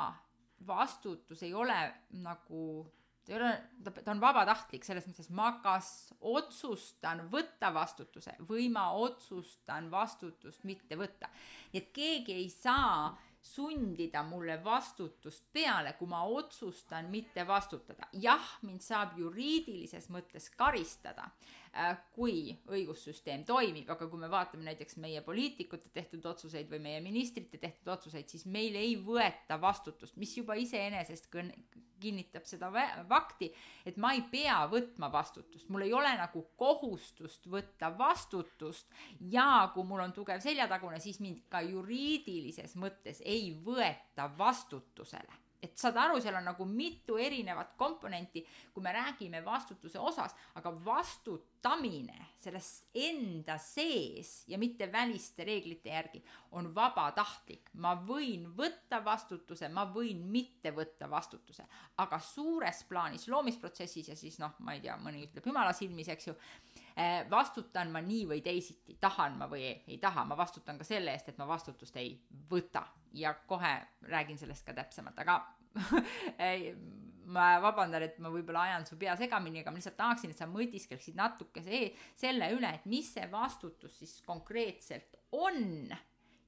vastutus 0.67 1.43
ei 1.43 1.55
ole 1.55 1.77
nagu, 2.25 2.85
ta 3.25 3.33
ei 3.33 3.39
ole, 3.39 3.53
ta, 3.85 3.93
ta 3.99 4.15
on 4.15 4.23
vabatahtlik 4.23 4.87
selles 4.87 5.07
mõttes, 5.09 5.31
ma 5.31 5.53
kas 5.65 5.91
otsustan 6.21 7.27
võtta 7.33 7.73
vastutuse 7.75 8.37
või 8.49 8.71
ma 8.73 8.91
otsustan 8.97 9.91
vastutust 9.93 10.65
mitte 10.65 10.99
võtta. 11.01 11.31
nii 11.73 11.83
et 11.83 11.95
keegi 11.95 12.37
ei 12.41 12.51
saa 12.53 13.15
sundida 13.45 14.23
mulle 14.25 14.57
vastutust 14.65 15.45
peale, 15.53 15.93
kui 15.99 16.09
ma 16.09 16.23
otsustan 16.25 17.11
mitte 17.13 17.45
vastutada. 17.47 18.09
jah, 18.13 18.47
mind 18.63 18.81
saab 18.81 19.19
juriidilises 19.19 20.09
mõttes 20.09 20.49
karistada, 20.57 21.29
kui 22.15 22.53
õigussüsteem 22.71 23.43
toimib, 23.47 23.89
aga 23.91 24.07
kui 24.07 24.21
me 24.21 24.29
vaatame 24.31 24.69
näiteks 24.69 24.99
meie 25.03 25.23
poliitikute 25.27 25.91
tehtud 25.95 26.25
otsuseid 26.31 26.71
või 26.71 26.79
meie 26.85 27.01
ministrite 27.03 27.59
tehtud 27.59 27.91
otsuseid, 27.97 28.29
siis 28.31 28.47
meil 28.47 28.77
ei 28.79 28.95
võeta 29.03 29.59
vastutust, 29.61 30.17
mis 30.21 30.37
juba 30.39 30.55
iseenesest 30.61 31.27
kõn-, 31.33 31.51
kinnitab 32.05 32.47
seda 32.47 32.71
fakti, 33.09 33.51
et 33.87 33.99
ma 34.01 34.13
ei 34.15 34.23
pea 34.31 34.61
võtma 34.71 35.11
vastutust, 35.13 35.71
mul 35.73 35.87
ei 35.87 35.95
ole 35.97 36.13
nagu 36.19 36.45
kohustust 36.61 37.49
võtta 37.51 37.91
vastutust 37.99 38.93
ja 39.33 39.71
kui 39.75 39.87
mul 39.89 40.05
on 40.05 40.15
tugev 40.15 40.43
seljatagune, 40.45 41.01
siis 41.03 41.19
mind 41.25 41.47
ka 41.51 41.65
juriidilises 41.65 42.77
mõttes 42.79 43.23
ei 43.25 43.51
võeta 43.65 44.29
vastutusele. 44.39 45.43
Et 45.65 45.79
saad 45.81 45.97
aru, 45.97 46.19
seal 46.21 46.37
on 46.37 46.45
nagu 46.45 46.67
mitu 46.69 47.17
erinevat 47.17 47.73
komponenti, 47.81 48.43
kui 48.75 48.85
me 48.85 48.93
räägime 48.93 49.41
vastutuse 49.47 49.99
osas, 49.99 50.35
aga 50.61 50.73
vastutamine 51.65 52.27
selles 52.39 52.85
enda 52.95 53.57
sees 53.59 54.45
ja 54.49 54.59
mitte 54.59 54.93
väliste 54.93 55.45
reeglite 55.45 55.89
järgi 55.89 56.23
on 56.53 56.75
vabatahtlik. 56.75 57.71
ma 57.75 57.95
võin 57.95 58.51
võtta 58.57 59.01
vastutuse, 59.05 59.69
ma 59.69 59.87
võin 59.95 60.21
mitte 60.29 60.71
võtta 60.71 61.09
vastutuse, 61.11 61.65
aga 61.97 62.19
suures 62.19 62.85
plaanis 62.85 63.29
loomisprotsessis 63.29 64.09
ja 64.09 64.17
siis 64.17 64.39
noh, 64.39 64.53
ma 64.59 64.75
ei 64.75 64.81
tea, 64.81 64.97
mõni 64.97 65.25
ütleb 65.25 65.47
jumala 65.47 65.73
silmis, 65.73 66.09
eks 66.09 66.29
ju 66.29 66.35
eh, 66.97 67.25
vastutan 67.31 67.91
ma 67.91 68.01
nii 68.05 68.27
või 68.29 68.43
teisiti, 68.43 68.99
tahan 69.01 69.39
ma 69.39 69.49
või 69.49 69.65
ei, 69.65 69.83
ei 69.89 69.99
taha, 69.99 70.25
ma 70.25 70.37
vastutan 70.37 70.79
ka 70.79 70.85
selle 70.85 71.13
eest, 71.13 71.33
et 71.33 71.39
ma 71.39 71.49
vastutust 71.49 71.97
ei 71.97 72.19
võta. 72.51 72.85
Ja 73.15 73.35
kohe 73.47 73.77
räägin 74.03 74.39
sellest 74.39 74.67
ka 74.67 74.75
täpsemalt, 74.75 75.19
aga 75.19 75.41
ma 77.33 77.59
vabandan, 77.63 78.05
et 78.07 78.19
ma 78.23 78.31
võib-olla 78.33 78.67
ajan 78.69 78.87
su 78.89 78.99
pea 79.01 79.17
segamini, 79.19 79.63
aga 79.63 79.73
ma 79.73 79.81
lihtsalt 79.81 79.97
tahaksin, 79.99 80.33
et 80.35 80.41
sa 80.41 80.49
mõtiskleksid 80.51 81.17
natuke 81.19 81.63
see, 81.65 81.89
selle 82.21 82.51
üle, 82.57 82.71
et 82.75 82.87
mis 82.91 83.09
see 83.17 83.27
vastutus 83.33 83.99
siis 84.01 84.19
konkreetselt 84.27 85.19
on 85.39 85.89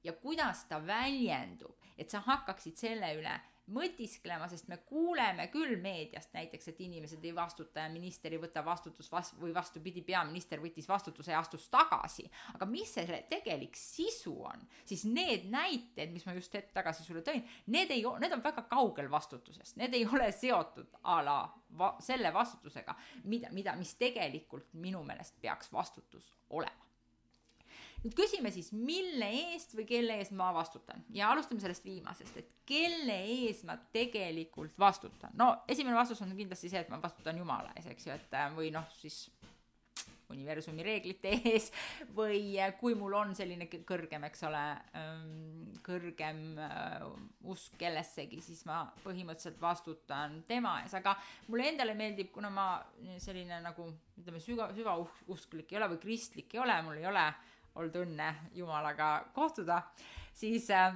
ja 0.03 0.13
kuidas 0.21 0.65
ta 0.69 0.79
väljendub, 0.83 1.75
et 1.97 2.09
sa 2.11 2.21
hakkaksid 2.25 2.77
selle 2.79 3.11
üle 3.17 3.35
mõtisklema, 3.73 4.47
sest 4.49 4.69
me 4.71 4.77
kuuleme 4.87 5.47
küll 5.51 5.75
meediast 5.81 6.33
näiteks, 6.35 6.69
et 6.71 6.79
inimesed 6.85 7.23
ei 7.25 7.33
vastuta 7.35 7.83
ja 7.83 7.91
minister 7.91 8.33
ei 8.33 8.39
võta 8.41 8.63
vastutus 8.65 9.11
vas- 9.11 9.33
või 9.39 9.53
vastupidi, 9.55 10.01
peaminister 10.07 10.61
võttis 10.63 10.87
vastutuse 10.87 11.31
ja 11.31 11.39
astus 11.39 11.69
tagasi. 11.69 12.29
aga 12.53 12.65
mis 12.65 12.93
selle 12.93 13.23
tegelik 13.29 13.75
sisu 13.75 14.35
on, 14.45 14.67
siis 14.85 15.05
need 15.05 15.49
näited, 15.51 16.11
mis 16.13 16.25
ma 16.25 16.33
just 16.33 16.53
hetk 16.53 16.71
tagasi 16.73 17.03
sulle 17.03 17.21
tõin, 17.21 17.43
need 17.67 17.91
ei, 17.91 18.03
need 18.19 18.33
on 18.33 18.43
väga 18.43 18.63
kaugel 18.69 19.11
vastutusest, 19.11 19.75
need 19.75 19.93
ei 19.93 20.05
ole 20.05 20.31
seotud 20.31 20.99
a 21.03 21.21
la 21.21 21.37
va, 21.77 21.95
selle 21.99 22.33
vastutusega, 22.33 22.95
mida, 23.23 23.51
mida, 23.51 23.75
mis 23.75 23.95
tegelikult 23.95 24.73
minu 24.73 25.03
meelest 25.03 25.41
peaks 25.41 25.71
vastutus 25.73 26.33
olema 26.49 26.86
nüüd 28.03 28.15
küsime 28.17 28.51
siis, 28.53 28.71
mille 28.75 29.29
eest 29.51 29.73
või 29.77 29.87
kelle 29.89 30.19
eest 30.21 30.35
ma 30.37 30.51
vastutan 30.55 31.03
ja 31.15 31.31
alustame 31.33 31.63
sellest 31.63 31.85
viimasest, 31.87 32.37
et 32.37 32.51
kelle 32.67 33.17
ees 33.25 33.63
ma 33.67 33.77
tegelikult 33.93 34.77
vastutan. 34.79 35.33
no 35.39 35.53
esimene 35.67 35.97
vastus 35.97 36.21
on 36.21 36.35
kindlasti 36.37 36.71
see, 36.71 36.83
et 36.85 36.93
ma 36.93 37.01
vastutan 37.03 37.37
Jumala 37.37 37.73
ees, 37.75 37.89
eks 37.93 38.09
ju, 38.09 38.17
et 38.17 38.37
äh, 38.37 38.51
või 38.55 38.71
noh, 38.75 38.85
siis 39.01 39.25
universumi 40.33 40.83
reeglite 40.83 41.31
ees 41.51 41.69
või 42.15 42.57
äh, 42.59 42.73
kui 42.79 42.95
mul 42.99 43.15
on 43.17 43.33
selline 43.37 43.69
kõrgem, 43.71 44.27
eks 44.27 44.45
ole, 44.47 44.63
ähm, 44.99 45.73
kõrgem 45.85 46.41
äh, 46.61 47.03
usk 47.49 47.77
kellessegi, 47.79 48.41
siis 48.43 48.63
ma 48.69 48.83
põhimõtteliselt 49.05 49.59
vastutan 49.61 50.41
tema 50.47 50.77
ees, 50.83 50.95
aga 50.99 51.15
mulle 51.47 51.69
endale 51.71 51.95
meeldib, 51.97 52.31
kuna 52.35 52.51
ma 52.53 52.69
selline 53.23 53.61
nagu 53.63 53.89
ütleme, 54.19 54.41
süga, 54.43 54.71
süvausklik 54.77 55.71
ei 55.71 55.81
ole 55.81 55.93
või 55.95 56.03
kristlik 56.03 56.57
ei 56.57 56.63
ole, 56.63 56.81
mul 56.85 56.99
ei 56.99 57.07
ole 57.09 57.29
olnud 57.77 57.99
õnne 58.03 58.29
Jumalaga 58.57 59.09
kohtuda, 59.35 59.81
siis 60.33 60.69
äh, 60.73 60.95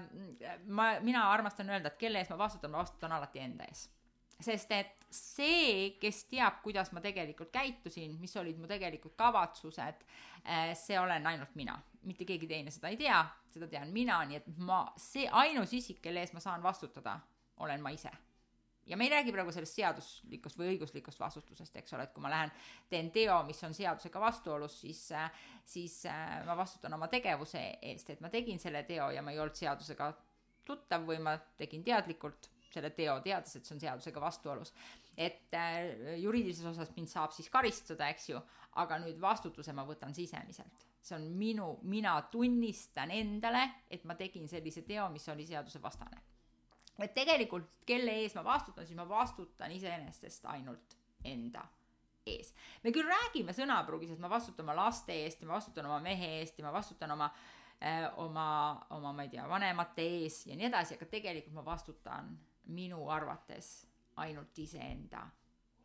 ma, 0.67 0.93
mina 1.01 1.27
armastan 1.31 1.69
öelda, 1.69 1.91
et 1.91 2.01
kelle 2.01 2.21
ees 2.21 2.31
ma 2.33 2.39
vastutan, 2.41 2.73
ma 2.73 2.81
vastutan 2.83 3.13
alati 3.17 3.43
enda 3.43 3.67
ees. 3.69 3.87
sest 4.41 4.71
et 4.73 5.05
see, 5.11 5.97
kes 6.01 6.23
teab, 6.31 6.61
kuidas 6.63 6.91
ma 6.95 7.01
tegelikult 7.03 7.51
käitusin, 7.53 8.15
mis 8.19 8.33
olid 8.39 8.57
mu 8.57 8.67
tegelikud 8.67 9.13
kavatsused 9.19 10.05
äh,, 10.45 10.71
see 10.77 10.99
olen 10.99 11.27
ainult 11.27 11.55
mina. 11.55 11.77
mitte 12.03 12.25
keegi 12.25 12.47
teine 12.49 12.71
seda 12.73 12.89
ei 12.89 12.97
tea, 12.97 13.21
seda 13.53 13.67
tean 13.69 13.91
mina, 13.93 14.23
nii 14.25 14.41
et 14.41 14.49
ma, 14.57 14.83
see 14.97 15.27
ainus 15.29 15.73
isik, 15.77 16.01
kelle 16.01 16.23
ees 16.23 16.33
ma 16.33 16.41
saan 16.41 16.63
vastutada, 16.63 17.19
olen 17.61 17.81
ma 17.81 17.93
ise 17.93 18.09
ja 18.85 18.97
me 18.97 19.03
ei 19.03 19.09
räägi 19.09 19.31
praegu 19.31 19.51
sellest 19.53 19.77
seaduslikust 19.77 20.57
või 20.59 20.73
õiguslikust 20.73 21.19
vastutusest, 21.19 21.75
eks 21.79 21.93
ole, 21.93 22.07
et 22.07 22.13
kui 22.15 22.23
ma 22.23 22.31
lähen, 22.33 22.53
teen 22.89 23.11
teo, 23.13 23.41
mis 23.47 23.61
on 23.67 23.75
seadusega 23.77 24.21
vastuolus, 24.21 24.79
siis, 24.81 25.03
siis 25.65 25.99
äh, 26.09 26.39
ma 26.47 26.57
vastutan 26.57 26.93
oma 26.97 27.09
tegevuse 27.11 27.61
eest, 27.81 28.09
et 28.09 28.23
ma 28.23 28.31
tegin 28.33 28.59
selle 28.59 28.83
teo 28.89 29.11
ja 29.13 29.21
ma 29.21 29.33
ei 29.33 29.39
olnud 29.39 29.57
seadusega 29.57 30.11
tuttav 30.65 31.05
või 31.07 31.21
ma 31.23 31.37
tegin 31.57 31.83
teadlikult 31.83 32.49
selle 32.71 32.93
teo, 32.95 33.17
teades, 33.23 33.57
et 33.57 33.67
see 33.67 33.75
on 33.75 33.83
seadusega 33.83 34.21
vastuolus. 34.23 34.73
et 35.17 35.53
äh, 35.53 36.17
juriidilises 36.17 36.65
osas 36.65 36.93
mind 36.95 37.09
saab 37.11 37.33
siis 37.35 37.49
karistada, 37.51 38.07
eks 38.09 38.29
ju, 38.29 38.39
aga 38.79 38.97
nüüd 39.03 39.19
vastutuse 39.21 39.73
ma 39.75 39.85
võtan 39.85 40.15
sisemiselt. 40.15 40.87
see 41.01 41.15
on 41.17 41.29
minu, 41.37 41.77
mina 41.83 42.15
tunnistan 42.31 43.11
endale, 43.11 43.63
et 43.89 44.03
ma 44.05 44.15
tegin 44.15 44.47
sellise 44.47 44.81
teo, 44.87 45.09
mis 45.09 45.27
oli 45.29 45.45
seadusevastane 45.45 46.30
et 47.07 47.13
tegelikult, 47.15 47.69
kelle 47.87 48.13
ees 48.23 48.35
ma 48.37 48.43
vastutan, 48.45 48.85
siis 48.87 48.97
ma 48.97 49.07
vastutan 49.09 49.71
iseenesest 49.71 50.45
ainult 50.53 50.97
enda 51.23 51.63
ees. 52.25 52.53
me 52.83 52.93
küll 52.93 53.09
räägime 53.09 53.53
sõnapruugis, 53.57 54.13
et 54.13 54.21
ma 54.21 54.29
vastutan 54.29 54.67
oma 54.67 54.77
laste 54.83 55.15
eest 55.23 55.41
ja 55.41 55.49
ma 55.49 55.57
vastutan 55.57 55.89
oma 55.89 55.99
mehe 56.03 56.37
eest 56.39 56.59
ja 56.59 56.65
ma 56.65 56.73
vastutan 56.73 57.11
oma 57.11 57.31
äh, 57.81 58.07
oma, 58.21 58.47
oma, 58.89 59.13
ma 59.13 59.25
ei 59.25 59.33
tea, 59.33 59.47
vanemate 59.49 60.05
ees 60.21 60.45
ja 60.47 60.57
nii 60.57 60.69
edasi, 60.69 60.97
aga 60.97 61.09
tegelikult 61.09 61.57
ma 61.57 61.65
vastutan 61.65 62.33
minu 62.71 63.07
arvates 63.09 63.71
ainult 64.21 64.57
iseenda 64.61 65.25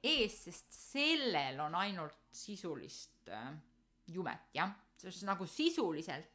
ees, 0.06 0.42
sest 0.46 0.72
sellel 0.76 1.60
on 1.64 1.74
ainult 1.78 2.18
sisulist 2.36 3.30
äh, 3.32 3.52
jumet, 4.12 4.50
jah. 4.54 4.74
sest 5.00 5.24
nagu 5.26 5.46
sisuliselt 5.46 6.32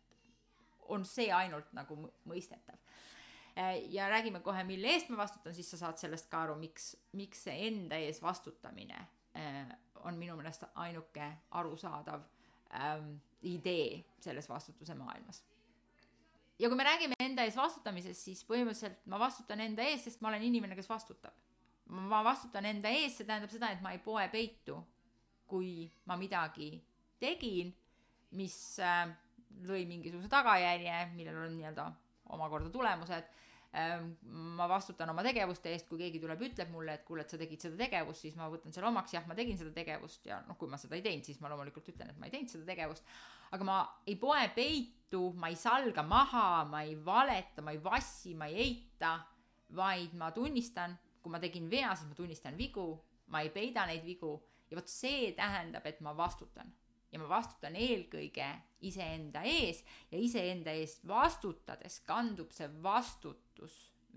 on 0.91 1.05
see 1.07 1.29
ainult 1.31 1.71
nagu 1.77 1.95
mõistetav. 2.27 2.77
Ja 3.89 4.09
räägime 4.09 4.39
kohe, 4.39 4.63
mille 4.63 4.93
eest 4.95 5.09
ma 5.09 5.17
vastutan, 5.23 5.55
siis 5.55 5.71
sa 5.71 5.79
saad 5.85 5.99
sellest 6.01 6.29
ka 6.31 6.45
aru, 6.45 6.57
miks, 6.59 6.93
miks 7.17 7.45
see 7.47 7.67
enda 7.67 7.99
ees 8.01 8.21
vastutamine 8.23 8.99
äh, 9.37 9.71
on 10.05 10.17
minu 10.19 10.35
meelest 10.39 10.65
ainuke 10.75 11.31
arusaadav 11.59 12.23
ähm, 12.75 13.15
idee 13.41 14.03
selles 14.19 14.49
vastutuse 14.49 14.95
maailmas 14.95 15.43
ja 16.61 16.69
kui 16.69 16.77
me 16.77 16.85
räägime 16.85 17.17
enda 17.19 17.45
ees 17.47 17.57
vastutamisest, 17.57 18.21
siis 18.21 18.43
põhimõtteliselt 18.45 18.99
ma 19.09 19.19
vastutan 19.21 19.61
enda 19.63 19.85
ees, 19.89 20.05
sest 20.05 20.21
ma 20.21 20.29
olen 20.29 20.43
inimene, 20.45 20.77
kes 20.77 20.89
vastutab. 20.89 21.33
ma 21.91 22.21
vastutan 22.23 22.65
enda 22.65 22.89
ees, 22.93 23.17
see 23.17 23.27
tähendab 23.27 23.51
seda, 23.51 23.71
et 23.73 23.81
ma 23.83 23.91
ei 23.91 23.99
poe 23.99 24.23
peitu, 24.31 24.77
kui 25.49 25.89
ma 26.07 26.15
midagi 26.15 26.69
tegin, 27.19 27.73
mis 28.37 28.55
äh, 28.79 29.09
lõi 29.67 29.83
mingisuguse 29.89 30.29
tagajärje, 30.31 30.93
millel 31.17 31.41
on 31.41 31.57
nii-öelda 31.57 31.89
omakorda 32.31 32.69
tulemused 32.71 33.27
ma 33.71 34.67
vastutan 34.67 35.09
oma 35.13 35.23
tegevuste 35.23 35.71
eest, 35.71 35.87
kui 35.87 36.01
keegi 36.01 36.19
tuleb, 36.19 36.41
ütleb 36.43 36.71
mulle, 36.73 36.97
et 36.97 37.05
kuule, 37.07 37.23
et 37.23 37.31
sa 37.31 37.37
tegid 37.39 37.63
seda 37.63 37.77
tegevust, 37.79 38.25
siis 38.25 38.35
ma 38.35 38.49
võtan 38.51 38.75
selle 38.75 38.89
omaks, 38.89 39.13
jah, 39.15 39.23
ma 39.29 39.37
tegin 39.37 39.59
seda 39.59 39.71
tegevust 39.75 40.27
ja 40.27 40.41
noh, 40.47 40.57
kui 40.59 40.67
ma 40.71 40.79
seda 40.81 40.97
ei 40.97 41.05
teinud, 41.05 41.23
siis 41.27 41.39
ma 41.39 41.51
loomulikult 41.51 41.87
ütlen, 41.93 42.11
et 42.11 42.19
ma 42.19 42.27
ei 42.27 42.33
teinud 42.35 42.51
seda 42.51 42.67
tegevust. 42.67 43.07
aga 43.55 43.67
ma 43.67 43.77
ei 44.07 44.17
poe 44.19 44.43
peitu, 44.55 45.23
ma 45.39 45.51
ei 45.51 45.55
salga 45.59 46.03
maha, 46.03 46.65
ma 46.67 46.83
ei 46.83 46.97
valeta, 46.99 47.63
ma 47.63 47.71
ei 47.71 47.79
vassi, 47.83 48.35
ma 48.35 48.51
ei 48.51 48.59
eita, 48.65 49.15
vaid 49.75 50.19
ma 50.19 50.33
tunnistan, 50.35 50.97
kui 51.23 51.31
ma 51.31 51.39
tegin 51.39 51.71
vea, 51.71 51.95
siis 51.95 52.11
ma 52.11 52.15
tunnistan 52.15 52.59
vigu, 52.59 52.89
ma 53.31 53.39
ei 53.39 53.55
peida 53.55 53.87
neid 53.87 54.03
vigu 54.03 54.35
ja 54.71 54.79
vot 54.79 54.91
see 54.91 55.31
tähendab, 55.37 55.87
et 55.87 56.03
ma 56.03 56.11
vastutan 56.15 56.71
ja 57.11 57.19
ma 57.19 57.27
vastutan 57.27 57.75
eelkõige 57.75 58.47
iseenda 58.87 59.43
ees 59.47 59.83
ja 60.11 60.19
iseenda 60.19 60.73
eest 60.79 61.03
vastutades 61.07 61.99
kandub 62.07 62.53
see 62.55 62.69
vastutus 62.83 63.41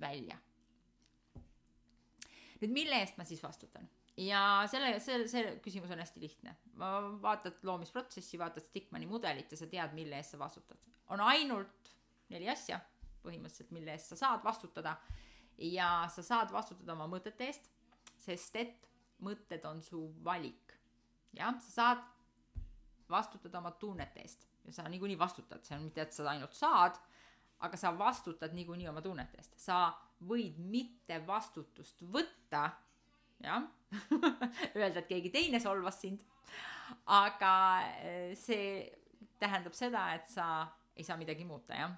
välja. 0.01 0.39
nüüd, 2.61 2.73
mille 2.73 3.01
eest 3.03 3.19
ma 3.19 3.27
siis 3.29 3.43
vastutan? 3.43 3.89
ja 4.17 4.41
selle, 4.71 4.95
see, 5.03 5.25
see 5.31 5.57
küsimus 5.65 5.91
on 5.91 6.03
hästi 6.03 6.23
lihtne. 6.23 6.57
vaatad 7.23 7.63
loomisprotsessi, 7.63 8.39
vaatad 8.39 8.63
Stigmani 8.63 9.07
mudelit 9.11 9.53
ja 9.53 9.59
sa 9.59 9.67
tead, 9.71 9.95
mille 9.95 10.17
eest 10.17 10.37
sa 10.37 10.39
vastutad. 10.39 10.79
on 11.09 11.21
ainult 11.21 11.93
neli 12.31 12.49
asja 12.49 12.81
põhimõtteliselt, 13.25 13.73
mille 13.73 13.95
eest 13.95 14.13
sa 14.13 14.21
saad 14.21 14.45
vastutada 14.45 14.97
ja 15.59 16.07
sa 16.13 16.23
saad 16.23 16.53
vastutada 16.53 16.93
oma 16.93 17.07
mõtete 17.11 17.49
eest, 17.49 17.71
sest 18.21 18.57
et 18.61 18.89
mõtted 19.25 19.65
on 19.69 19.83
su 19.83 20.07
valik. 20.25 20.75
jah, 21.33 21.55
sa 21.61 21.71
saad 21.81 22.05
vastutada 23.11 23.59
oma 23.59 23.75
tunnete 23.81 24.21
eest 24.21 24.47
ja 24.65 24.73
sa 24.73 24.89
niikuinii 24.89 25.19
vastutad, 25.19 25.65
see 25.65 25.77
on 25.77 25.89
mitte, 25.89 26.03
et 26.03 26.13
sa 26.13 26.29
ainult 26.31 26.55
saad, 26.57 26.99
aga 27.61 27.77
sa 27.77 27.93
vastutad 27.99 28.55
niikuinii 28.55 28.89
oma 28.91 29.03
tunnete 29.03 29.39
eest, 29.41 29.55
sa 29.61 29.93
võid 30.29 30.59
mitte 30.59 31.21
vastutust 31.27 32.03
võtta, 32.13 32.69
jah 33.45 33.65
öelda, 34.79 35.01
et 35.01 35.09
keegi 35.09 35.31
teine 35.35 35.61
solvas 35.63 36.01
sind, 36.03 36.23
aga 37.15 37.55
eh, 38.03 38.33
see 38.39 38.83
tähendab 39.41 39.77
seda, 39.77 40.09
et 40.17 40.29
sa 40.31 40.67
ei 40.97 41.05
saa 41.05 41.19
midagi 41.21 41.45
muuta, 41.45 41.77
jah. 41.79 41.95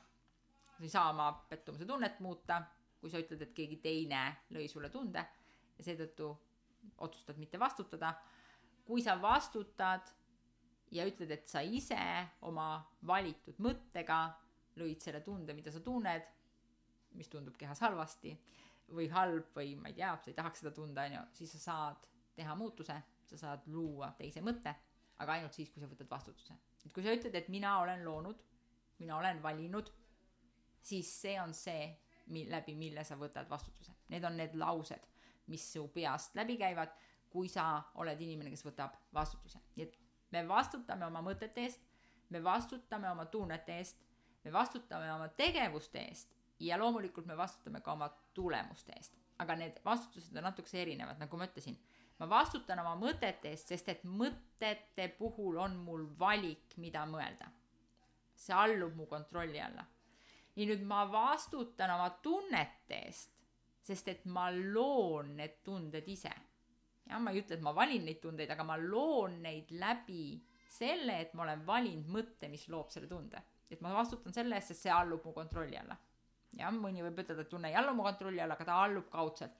sa 0.76 0.84
ei 0.84 0.92
saa 0.92 1.10
oma 1.12 1.30
pettumuse 1.48 1.86
tunnet 1.88 2.20
muuta, 2.20 2.60
kui 3.00 3.12
sa 3.12 3.20
ütled, 3.20 3.42
et 3.42 3.54
keegi 3.56 3.80
teine 3.84 4.22
lõi 4.54 4.68
sulle 4.70 4.90
tunde 4.92 5.22
ja 5.76 5.84
seetõttu 5.84 6.30
otsustad 7.04 7.38
mitte 7.38 7.58
vastutada. 7.60 8.14
kui 8.86 9.02
sa 9.02 9.16
vastutad 9.22 10.12
ja 10.94 11.04
ütled, 11.06 11.30
et 11.30 11.48
sa 11.48 11.60
ise 11.60 11.98
oma 12.46 12.84
valitud 13.06 13.58
mõttega 13.58 14.18
lõid 14.80 15.02
selle 15.02 15.20
tunde, 15.24 15.54
mida 15.56 15.72
sa 15.72 15.80
tunned, 15.84 16.26
mis 17.16 17.30
tundub 17.32 17.56
kehas 17.56 17.80
halvasti 17.84 18.34
või 18.96 19.08
halb 19.10 19.54
või 19.56 19.74
ma 19.80 19.90
ei 19.90 19.96
tea, 19.96 20.12
sa 20.22 20.30
ei 20.30 20.36
tahaks 20.36 20.62
seda 20.62 20.72
tunda, 20.74 21.06
on 21.08 21.16
ju, 21.16 21.22
siis 21.40 21.54
sa 21.56 21.62
saad 21.62 22.08
teha 22.36 22.54
muutuse, 22.58 22.96
sa 23.26 23.38
saad 23.40 23.66
luua 23.72 24.12
teise 24.18 24.42
mõtte, 24.44 24.74
aga 25.22 25.38
ainult 25.38 25.56
siis, 25.56 25.70
kui 25.72 25.82
sa 25.82 25.88
võtad 25.90 26.10
vastutuse. 26.10 26.54
et 26.84 26.92
kui 26.92 27.02
sa 27.02 27.14
ütled, 27.14 27.34
et 27.34 27.48
mina 27.48 27.78
olen 27.80 28.04
loonud, 28.04 28.42
mina 28.98 29.16
olen 29.16 29.42
valinud, 29.42 29.90
siis 30.82 31.08
see 31.22 31.40
on 31.40 31.54
see, 31.54 31.88
läbi 32.26 32.74
mille 32.74 33.04
sa 33.04 33.16
võtad 33.16 33.48
vastutuse. 33.50 33.92
Need 34.08 34.24
on 34.24 34.36
need 34.36 34.54
laused, 34.54 35.02
mis 35.46 35.72
su 35.72 35.88
peast 35.94 36.34
läbi 36.34 36.56
käivad, 36.58 36.92
kui 37.30 37.48
sa 37.48 37.82
oled 38.02 38.20
inimene, 38.20 38.50
kes 38.50 38.64
võtab 38.66 38.96
vastutuse. 39.14 39.60
nii 39.76 39.86
et 39.86 39.98
me 40.32 40.42
vastutame 40.48 41.06
oma 41.06 41.22
mõtete 41.22 41.62
eest, 41.66 41.82
me 42.30 42.42
vastutame 42.42 43.10
oma 43.10 43.26
tunnete 43.30 43.78
eest, 43.78 44.02
me 44.46 44.52
vastutame 44.54 45.10
oma 45.12 45.28
tegevuste 45.38 46.02
eest 46.06 46.34
ja 46.62 46.78
loomulikult 46.78 47.26
me 47.26 47.36
vastutame 47.36 47.82
ka 47.84 47.92
oma 47.92 48.08
tulemuste 48.34 48.94
eest. 48.96 49.18
aga 49.38 49.56
need 49.60 49.80
vastutused 49.84 50.36
on 50.36 50.46
natukese 50.48 50.80
erinevad, 50.82 51.18
nagu 51.20 51.36
ma 51.36 51.48
ütlesin. 51.48 51.76
ma 52.18 52.28
vastutan 52.30 52.80
oma 52.80 52.94
mõtete 53.00 53.50
eest, 53.52 53.74
sest 53.74 53.88
et 53.92 54.04
mõtete 54.04 55.08
puhul 55.18 55.58
on 55.58 55.76
mul 55.76 56.06
valik, 56.18 56.76
mida 56.76 57.04
mõelda. 57.06 57.50
see 58.34 58.54
allub 58.54 58.94
mu 58.96 59.06
kontrolli 59.06 59.60
alla. 59.60 59.84
nii 60.56 60.66
nüüd 60.72 60.84
ma 60.86 61.04
vastutan 61.12 61.90
oma 61.98 62.10
tunnete 62.22 63.02
eest, 63.08 63.32
sest 63.82 64.08
et 64.08 64.24
ma 64.24 64.50
loon 64.50 65.36
need 65.36 65.62
tunded 65.64 66.08
ise 66.08 66.32
jah, 67.06 67.20
ma 67.22 67.32
ei 67.32 67.42
ütle, 67.42 67.58
et 67.58 67.64
ma 67.64 67.74
valin 67.74 68.04
neid 68.06 68.20
tundeid, 68.22 68.50
aga 68.50 68.64
ma 68.66 68.76
loon 68.80 69.40
neid 69.44 69.70
läbi 69.78 70.40
selle, 70.76 71.20
et 71.22 71.34
ma 71.34 71.44
olen 71.46 71.62
valinud 71.66 72.10
mõtte, 72.12 72.50
mis 72.52 72.66
loob 72.72 72.90
selle 72.92 73.08
tunde. 73.10 73.42
Et 73.70 73.80
ma 73.82 73.92
vastutan 73.94 74.34
selle 74.34 74.58
eest, 74.58 74.72
sest 74.72 74.86
see 74.86 74.92
allub 74.92 75.24
mu 75.26 75.32
kontrolli 75.36 75.78
alla. 75.80 75.96
jah, 76.56 76.72
mõni 76.72 77.02
võib 77.04 77.18
ütelda, 77.20 77.44
et 77.44 77.50
tunne 77.52 77.68
ei 77.68 77.76
allu 77.76 77.92
mu 77.94 78.04
kontrolli 78.06 78.40
alla, 78.40 78.56
aga 78.56 78.64
ta 78.64 78.80
allub 78.84 79.08
kaudselt. 79.12 79.56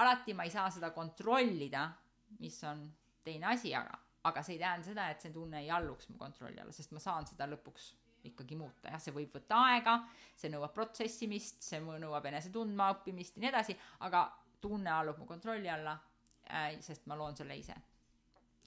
alati 0.00 0.34
ma 0.34 0.46
ei 0.48 0.54
saa 0.54 0.70
seda 0.70 0.90
kontrollida, 0.96 1.88
mis 2.40 2.62
on 2.64 2.86
teine 3.24 3.52
asi, 3.52 3.74
aga, 3.74 3.98
aga 4.30 4.42
see 4.42 4.56
ei 4.56 4.62
tähenda 4.62 4.86
seda, 4.86 5.08
et 5.10 5.24
see 5.24 5.32
tunne 5.34 5.62
ei 5.62 5.70
alluks 5.70 6.08
mu 6.12 6.18
kontrolli 6.20 6.60
alla, 6.62 6.72
sest 6.72 6.94
ma 6.96 7.02
saan 7.02 7.26
seda 7.28 7.48
lõpuks 7.50 7.92
ikkagi 8.28 8.56
muuta, 8.58 8.90
jah, 8.92 9.00
see 9.02 9.14
võib 9.14 9.34
võtta 9.34 9.60
aega, 9.68 9.94
see 10.36 10.50
nõuab 10.52 10.74
protsessimist, 10.74 11.62
see 11.64 11.80
nõuab 11.80 12.26
enese 12.30 12.50
tundma 12.54 12.90
õppimist 12.96 13.36
ja 13.36 13.44
nii 13.44 13.50
edasi, 13.52 13.76
aga 14.06 14.24
tunne 14.60 14.90
allub 14.90 15.20
mu 15.22 15.28
kontrolli 15.28 15.70
alla 15.70 15.94
äh,, 16.50 16.74
sest 16.84 17.06
ma 17.06 17.16
loon 17.18 17.36
selle 17.38 17.56
ise. 17.56 17.76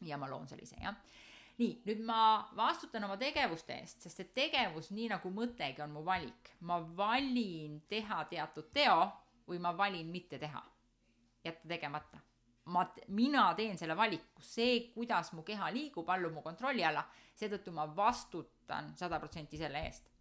ja 0.01 0.17
ma 0.17 0.29
loon 0.29 0.47
selle 0.47 0.63
ise, 0.65 0.79
jah. 0.81 0.95
Nii, 1.61 1.77
nüüd 1.85 2.01
ma 2.05 2.21
vastutan 2.57 3.05
oma 3.07 3.17
tegevuste 3.21 3.77
eest, 3.77 4.01
sest 4.05 4.23
et 4.23 4.33
tegevus, 4.37 4.91
nii 4.95 5.11
nagu 5.13 5.31
mõttegi, 5.35 5.81
on 5.85 5.93
mu 5.93 6.03
valik. 6.05 6.53
ma 6.61 6.79
valin 6.97 7.79
teha 7.89 8.23
teatud 8.29 8.71
teo 8.73 8.99
või 9.47 9.59
ma 9.61 9.75
valin 9.77 10.09
mitte 10.11 10.39
teha, 10.39 10.61
jätta 11.45 11.67
tegemata. 11.67 12.21
Ma, 12.71 12.85
mina 13.07 13.47
teen 13.57 13.77
selle 13.77 13.97
valiku, 13.97 14.41
see, 14.45 14.91
kuidas 14.93 15.33
mu 15.33 15.43
keha 15.43 15.71
liigub, 15.73 16.09
allub 16.09 16.33
mu 16.33 16.41
kontrolli 16.45 16.83
alla, 16.85 17.03
seetõttu 17.35 17.73
ma 17.73 17.87
vastutan 17.95 18.93
sada 18.97 19.19
protsenti 19.19 19.57
selle 19.57 19.81
eest 19.87 20.11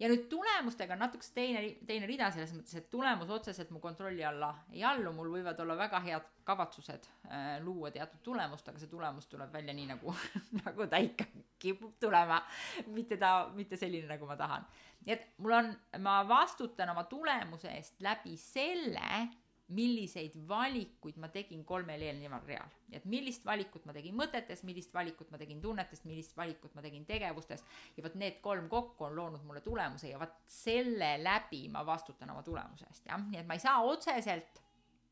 ja 0.00 0.08
nüüd 0.08 0.26
tulemustega 0.32 0.96
on 0.96 1.02
natukese 1.04 1.34
teine, 1.36 1.62
teine 1.86 2.08
rida 2.08 2.30
selles 2.32 2.52
mõttes, 2.56 2.76
et 2.78 2.88
tulemus 2.92 3.30
otseselt 3.30 3.70
mu 3.74 3.82
kontrolli 3.82 4.24
alla 4.24 4.50
ei 4.72 4.84
allu, 4.86 5.12
mul 5.16 5.32
võivad 5.34 5.60
olla 5.60 5.76
väga 5.78 6.00
head 6.06 6.28
kavatsused 6.48 7.08
äh, 7.28 7.50
luua 7.64 7.92
teatud 7.94 8.22
tulemust, 8.24 8.68
aga 8.68 8.80
see 8.80 8.90
tulemus 8.90 9.28
tuleb 9.30 9.52
välja 9.52 9.74
nii, 9.76 9.90
nagu 9.92 10.14
nagu 10.62 10.88
ta 10.90 11.00
ikka 11.04 11.28
kipub 11.60 11.98
tulema. 12.00 12.40
mitte 12.86 13.20
ta, 13.20 13.50
mitte 13.54 13.76
selline, 13.76 14.08
nagu 14.08 14.26
ma 14.26 14.38
tahan. 14.40 14.64
nii 15.04 15.16
et 15.16 15.28
mul 15.38 15.56
on, 15.58 15.70
ma 16.04 16.20
vastutan 16.28 16.92
oma 16.94 17.04
tulemuse 17.10 17.70
eest 17.76 18.00
läbi 18.04 18.36
selle, 18.40 19.26
milliseid 19.70 20.34
valikuid 20.48 21.18
ma 21.22 21.28
tegin 21.28 21.64
kolmel 21.64 22.02
eelneval 22.02 22.46
real. 22.46 22.70
et 22.92 23.04
millist 23.04 23.44
valikut 23.46 23.84
ma 23.86 23.94
tegin 23.94 24.16
mõtetes, 24.18 24.64
millist 24.66 24.94
valikut 24.94 25.30
ma 25.30 25.38
tegin 25.38 25.60
tunnetest, 25.62 26.04
millist 26.10 26.36
valikut 26.36 26.74
ma 26.74 26.82
tegin 26.82 27.04
tegevustes 27.06 27.64
ja 27.96 28.02
vot 28.04 28.16
need 28.18 28.40
kolm 28.42 28.68
kokku 28.68 29.06
on 29.06 29.16
loonud 29.16 29.44
mulle 29.46 29.60
tulemuse 29.60 30.10
ja 30.10 30.18
vot 30.18 30.34
selle 30.46 31.12
läbi 31.22 31.68
ma 31.68 31.84
vastutan 31.86 32.30
oma 32.34 32.42
tulemuse 32.42 32.88
eest, 32.90 33.06
jah, 33.06 33.22
nii 33.30 33.40
et 33.42 33.46
ma 33.46 33.54
ei 33.58 33.62
saa 33.62 33.78
otseselt 33.86 34.62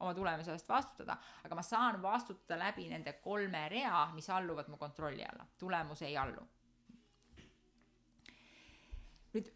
oma 0.00 0.14
tulemuse 0.14 0.52
eest 0.54 0.68
vastutada, 0.68 1.16
aga 1.44 1.58
ma 1.58 1.62
saan 1.62 2.02
vastutada 2.02 2.58
läbi 2.60 2.88
nende 2.90 3.16
kolme 3.22 3.64
rea, 3.70 4.06
mis 4.14 4.30
alluvad 4.30 4.70
mu 4.70 4.78
kontrolli 4.78 5.24
alla, 5.26 5.46
tulemus 5.58 6.02
ei 6.06 6.16
allu. 6.18 6.46
nüüd, 9.34 9.50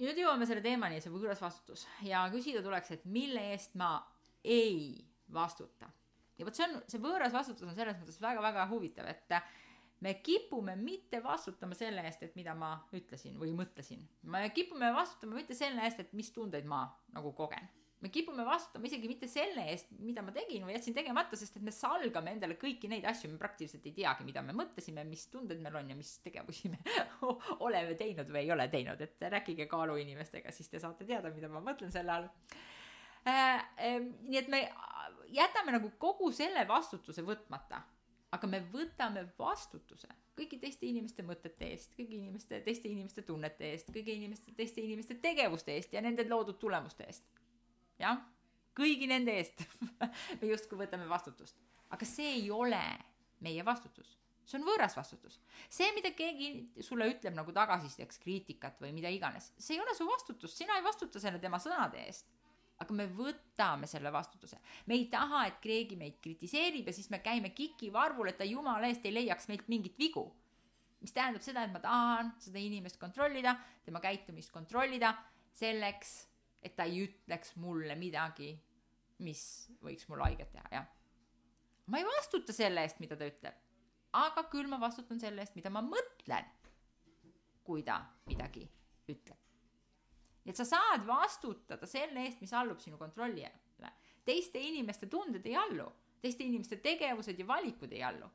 nüüd 0.00 0.20
jõuame 0.20 0.46
selle 0.48 0.64
teemani, 0.64 1.00
see 1.02 1.12
võõras 1.12 1.40
vastutus 1.42 1.86
ja 2.06 2.24
küsida 2.32 2.62
tuleks, 2.64 2.92
et 2.94 3.08
mille 3.10 3.50
eest 3.52 3.74
ma 3.76 3.96
ei 4.46 5.06
vastuta. 5.32 5.90
ja 6.38 6.46
vot 6.46 6.54
see 6.56 6.66
on, 6.68 6.80
see 6.86 7.02
võõras 7.02 7.34
vastutus 7.34 7.66
on 7.66 7.76
selles 7.76 7.98
mõttes 7.98 8.20
väga-väga 8.22 8.66
huvitav, 8.70 9.08
et 9.10 9.32
me 10.04 10.14
kipume 10.20 10.76
mitte 10.76 11.22
vastutama 11.24 11.74
selle 11.74 12.04
eest, 12.04 12.22
et 12.26 12.36
mida 12.36 12.54
ma 12.54 12.74
ütlesin 12.96 13.38
või 13.40 13.54
mõtlesin. 13.56 14.04
me 14.22 14.44
kipume 14.54 14.92
vastutama 14.94 15.40
mitte 15.40 15.56
selle 15.56 15.82
eest, 15.86 16.04
et 16.04 16.12
mis 16.12 16.30
tundeid 16.32 16.68
ma 16.68 16.84
nagu 17.14 17.32
kogen. 17.32 17.68
me 18.00 18.10
kipume 18.12 18.44
vastutama 18.44 18.86
isegi 18.86 19.08
mitte 19.08 19.28
selle 19.28 19.64
eest, 19.72 19.90
mida 19.98 20.22
ma 20.22 20.34
tegin 20.36 20.68
või 20.68 20.76
jätsin 20.76 20.94
tegemata, 20.94 21.36
sest 21.36 21.56
et 21.56 21.64
me 21.64 21.72
salgame 21.72 22.36
endale 22.36 22.58
kõiki 22.60 22.90
neid 22.92 23.08
asju, 23.08 23.32
me 23.32 23.40
praktiliselt 23.40 23.88
ei 23.88 23.96
teagi, 23.96 24.28
mida 24.28 24.44
me 24.44 24.52
mõtlesime, 24.52 25.04
mis 25.08 25.26
tunded 25.32 25.64
meil 25.64 25.80
on 25.80 25.90
ja 25.90 25.96
mis 25.96 26.18
tegevusi 26.20 26.70
me 26.70 26.78
oleme 27.66 27.96
teinud 27.96 28.28
või 28.28 28.44
ei 28.44 28.52
ole 28.52 28.68
teinud, 28.68 29.00
et 29.00 29.28
rääkige 29.32 29.66
kaaluinimestega, 29.66 30.52
siis 30.52 30.68
te 30.68 30.82
saate 30.82 31.08
teada, 31.08 31.32
mida 31.32 31.48
ma 31.48 31.64
mõtlen 31.64 31.90
selle 31.90 32.12
all 32.20 32.30
nii 33.26 34.38
et 34.38 34.48
me 34.52 34.60
jätame 35.34 35.74
nagu 35.74 35.90
kogu 35.98 36.30
selle 36.34 36.62
vastutuse 36.68 37.24
võtmata. 37.26 37.82
Aga 38.34 38.48
me 38.50 38.60
võtame 38.72 39.22
vastutuse 39.38 40.08
kõigi 40.36 40.58
teiste 40.60 40.86
inimeste 40.88 41.24
mõtete 41.26 41.70
eest, 41.72 41.94
kõigi 41.96 42.18
inimeste, 42.20 42.60
teiste 42.64 42.90
inimeste 42.90 43.24
tunnete 43.26 43.70
eest, 43.72 43.90
kõigi 43.94 44.16
inimeste, 44.18 44.52
teiste 44.56 44.84
inimeste 44.84 45.16
tegevuste 45.22 45.72
eest 45.76 45.96
ja 45.96 46.02
nende 46.04 46.26
loodud 46.28 46.58
tulemuste 46.60 47.06
eest. 47.08 47.24
jah, 48.00 48.20
kõigi 48.76 49.08
nende 49.08 49.32
eest 49.40 49.64
me 50.40 50.50
justkui 50.50 50.82
võtame 50.82 51.08
vastutust, 51.08 51.56
aga 51.90 52.08
see 52.08 52.34
ei 52.42 52.50
ole 52.52 52.82
meie 53.40 53.64
vastutus, 53.64 54.16
see 54.44 54.60
on 54.60 54.66
võõras 54.68 54.96
vastutus. 54.98 55.40
see, 55.70 55.88
mida 55.96 56.12
keegi 56.16 56.82
sulle 56.84 57.08
ütleb 57.14 57.36
nagu 57.36 57.54
tagasisideks, 57.56 58.20
kriitikat 58.20 58.82
või 58.84 58.92
mida 58.98 59.12
iganes, 59.12 59.52
see 59.56 59.78
ei 59.78 59.84
ole 59.84 59.96
su 59.96 60.08
vastutus, 60.08 60.56
sina 60.56 60.76
ei 60.76 60.84
vastuta 60.84 61.22
selle 61.22 61.40
tema 61.40 61.62
sõnade 61.62 62.04
eest 62.04 62.35
aga 62.82 62.96
me 62.96 63.06
võtame 63.08 63.88
selle 63.88 64.10
vastutuse. 64.12 64.58
me 64.86 64.96
ei 64.98 65.06
taha, 65.12 65.46
et 65.48 65.60
keegi 65.62 65.96
meid 65.96 66.18
kritiseerib 66.22 66.88
ja 66.88 66.94
siis 66.94 67.08
me 67.10 67.22
käime 67.24 67.50
kikivarvul, 67.56 68.28
et 68.30 68.38
ta 68.38 68.48
jumala 68.48 68.90
eest 68.90 69.06
ei 69.06 69.14
leiaks 69.14 69.48
meilt 69.48 69.68
mingit 69.72 69.96
vigu. 69.98 70.26
mis 71.00 71.12
tähendab 71.12 71.44
seda, 71.44 71.64
et 71.64 71.72
ma 71.72 71.80
tahan 71.80 72.32
seda 72.40 72.58
inimest 72.58 72.98
kontrollida, 73.00 73.54
tema 73.84 74.00
käitumist 74.00 74.50
kontrollida, 74.52 75.14
selleks, 75.54 76.16
et 76.62 76.74
ta 76.76 76.84
ei 76.88 77.04
ütleks 77.04 77.54
mulle 77.62 77.94
midagi, 77.96 78.50
mis 79.24 79.42
võiks 79.84 80.08
mulle 80.08 80.28
haiget 80.28 80.52
teha, 80.52 80.68
jah. 80.72 80.90
ma 81.86 82.00
ei 82.00 82.08
vastuta 82.08 82.52
selle 82.52 82.84
eest, 82.84 83.00
mida 83.00 83.16
ta 83.16 83.28
ütleb, 83.28 83.64
aga 84.12 84.48
küll 84.52 84.68
ma 84.68 84.80
vastutan 84.80 85.20
selle 85.20 85.44
eest, 85.44 85.56
mida 85.56 85.72
ma 85.72 85.84
mõtlen, 85.84 86.52
kui 87.64 87.82
ta 87.86 88.02
midagi 88.28 88.68
ütleb 89.08 89.45
et 90.46 90.56
sa 90.56 90.64
saad 90.64 91.06
vastutada 91.06 91.86
selle 91.86 92.24
eest, 92.24 92.40
mis 92.40 92.52
allub 92.54 92.78
sinu 92.82 92.98
kontrolli 92.98 93.44
alla. 93.44 93.92
teiste 94.24 94.58
inimeste 94.58 95.06
tunded 95.06 95.46
ei 95.46 95.54
allu, 95.56 95.86
teiste 96.20 96.44
inimeste 96.44 96.80
tegevused 96.82 97.38
ja 97.38 97.46
valikud 97.46 97.92
ei 97.92 98.02
allu. 98.02 98.28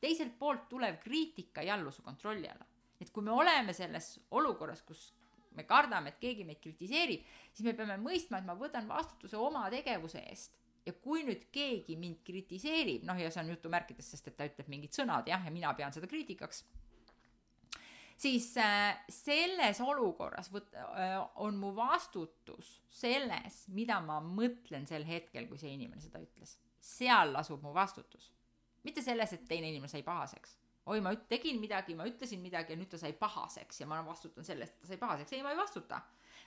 teiselt 0.00 0.38
poolt 0.38 0.68
tulev 0.68 0.98
kriitika 1.02 1.60
ei 1.60 1.70
allu 1.70 1.90
su 1.90 2.02
kontrolli 2.02 2.48
alla. 2.48 2.66
et 3.00 3.10
kui 3.10 3.22
me 3.22 3.30
oleme 3.30 3.72
selles 3.72 4.20
olukorras, 4.30 4.82
kus 4.82 5.14
me 5.52 5.64
kardame, 5.64 6.08
et 6.08 6.18
keegi 6.20 6.44
meid 6.44 6.60
kritiseerib, 6.62 7.24
siis 7.52 7.64
me 7.66 7.74
peame 7.74 7.96
mõistma, 7.98 8.38
et 8.38 8.46
ma 8.46 8.54
võtan 8.54 8.88
vastutuse 8.88 9.36
oma 9.36 9.68
tegevuse 9.70 10.22
eest 10.30 10.58
ja 10.86 10.94
kui 11.04 11.24
nüüd 11.26 11.48
keegi 11.52 11.96
mind 12.00 12.22
kritiseerib, 12.24 13.04
noh, 13.08 13.18
ja 13.18 13.30
see 13.32 13.42
on 13.42 13.52
jutumärkides, 13.52 14.12
sest 14.14 14.30
et 14.30 14.36
ta 14.38 14.46
ütleb 14.48 14.70
mingid 14.72 14.94
sõnad 14.96 15.28
jah, 15.28 15.42
ja 15.44 15.52
mina 15.52 15.72
pean 15.76 15.92
seda 15.92 16.08
kriitikaks 16.10 16.62
siis 18.18 18.50
äh, 18.58 18.98
selles 19.08 19.80
olukorras 19.80 20.50
võt- 20.52 20.74
äh,, 20.74 21.18
on 21.36 21.56
mu 21.56 21.70
vastutus 21.76 22.78
selles, 22.90 23.64
mida 23.74 24.00
ma 24.02 24.18
mõtlen 24.24 24.86
sel 24.88 25.06
hetkel, 25.06 25.46
kui 25.46 25.58
see 25.60 25.74
inimene 25.76 26.02
seda 26.02 26.22
ütles. 26.22 26.56
seal 26.80 27.32
lasub 27.32 27.62
mu 27.62 27.74
vastutus. 27.74 28.32
mitte 28.82 29.02
selles, 29.02 29.32
et 29.32 29.44
teine 29.48 29.68
inimene 29.68 29.90
sai 29.90 30.02
pahaseks. 30.02 30.56
oi, 30.86 31.00
ma 31.00 31.14
tegin 31.14 31.60
midagi, 31.60 31.94
ma 31.94 32.06
ütlesin 32.08 32.40
midagi 32.40 32.72
ja 32.72 32.78
nüüd 32.78 32.90
ta 32.90 32.98
sai 32.98 33.12
pahaseks 33.12 33.80
ja 33.80 33.86
ma 33.86 34.00
vastutan 34.06 34.44
selle 34.44 34.64
eest, 34.64 34.74
et 34.74 34.80
ta 34.80 34.86
sai 34.86 34.98
pahaseks. 34.98 35.32
ei, 35.32 35.42
ma 35.42 35.50
ei 35.54 35.56
vastuta. 35.56 36.00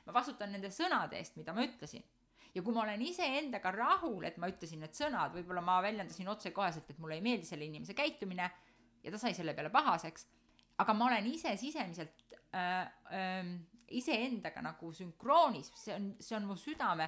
ma 0.06 0.14
vastutan 0.14 0.52
nende 0.52 0.72
sõnade 0.72 1.16
eest, 1.20 1.38
mida 1.38 1.54
ma 1.54 1.64
ütlesin 1.64 2.04
ja 2.56 2.62
kui 2.62 2.74
ma 2.74 2.84
olen 2.84 3.02
iseendaga 3.02 3.72
rahul, 3.72 4.24
et 4.28 4.38
ma 4.38 4.50
ütlesin 4.52 4.82
need 4.84 4.92
sõnad, 4.98 5.32
võib-olla 5.32 5.62
ma 5.64 5.80
väljendasin 5.82 6.28
otsekoheselt, 6.28 6.90
et 6.90 7.00
mulle 7.00 7.16
ei 7.16 7.24
meeldi 7.24 7.48
selle 7.48 7.64
inimese 7.64 7.94
käitumine 7.96 8.52
ja 9.04 9.12
ta 9.12 9.18
sai 9.18 9.34
selle 9.34 9.54
peale 9.56 9.70
pahaseks 9.72 10.28
aga 10.82 10.96
ma 10.98 11.10
olen 11.10 11.28
ise 11.32 11.54
sisemiselt 11.60 12.24
äh, 12.54 12.82
äh, 13.14 13.52
iseendaga 13.92 14.64
nagu 14.64 14.92
sünkroonis, 14.96 15.72
see 15.76 15.94
on, 15.96 16.10
see 16.20 16.36
on 16.38 16.48
mu 16.48 16.56
südame, 16.60 17.08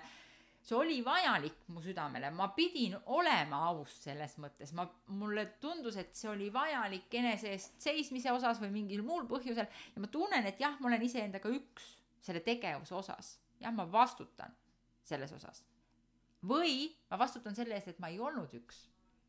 see 0.63 0.75
oli 0.77 0.99
vajalik 1.05 1.65
mu 1.75 1.81
südamele, 1.83 2.31
ma 2.35 2.49
pidin 2.55 2.95
olema 3.15 3.63
aus 3.71 3.95
selles 4.05 4.37
mõttes, 4.41 4.73
ma, 4.77 4.85
mulle 5.19 5.45
tundus, 5.63 5.97
et 5.99 6.13
see 6.15 6.29
oli 6.31 6.49
vajalik 6.53 7.13
enese 7.19 7.51
eest 7.55 7.79
seismise 7.83 8.31
osas 8.35 8.61
või 8.63 8.71
mingil 8.75 9.03
muul 9.05 9.27
põhjusel. 9.29 9.67
Ja 9.95 10.03
ma 10.03 10.11
tunnen, 10.11 10.47
et 10.47 10.61
jah, 10.63 10.77
ma 10.79 10.91
olen 10.91 11.03
iseendaga 11.07 11.51
üks 11.51 11.93
selle 12.23 12.43
tegevuse 12.43 12.95
osas, 12.95 13.37
jah, 13.59 13.73
ma 13.75 13.87
vastutan 13.91 14.55
selles 15.03 15.31
osas. 15.35 15.63
või 16.43 16.89
ma 17.11 17.19
vastutan 17.19 17.55
selle 17.55 17.75
eest, 17.77 17.93
et 17.93 17.99
ma 18.03 18.09
ei 18.11 18.19
olnud 18.19 18.51
üks 18.57 18.81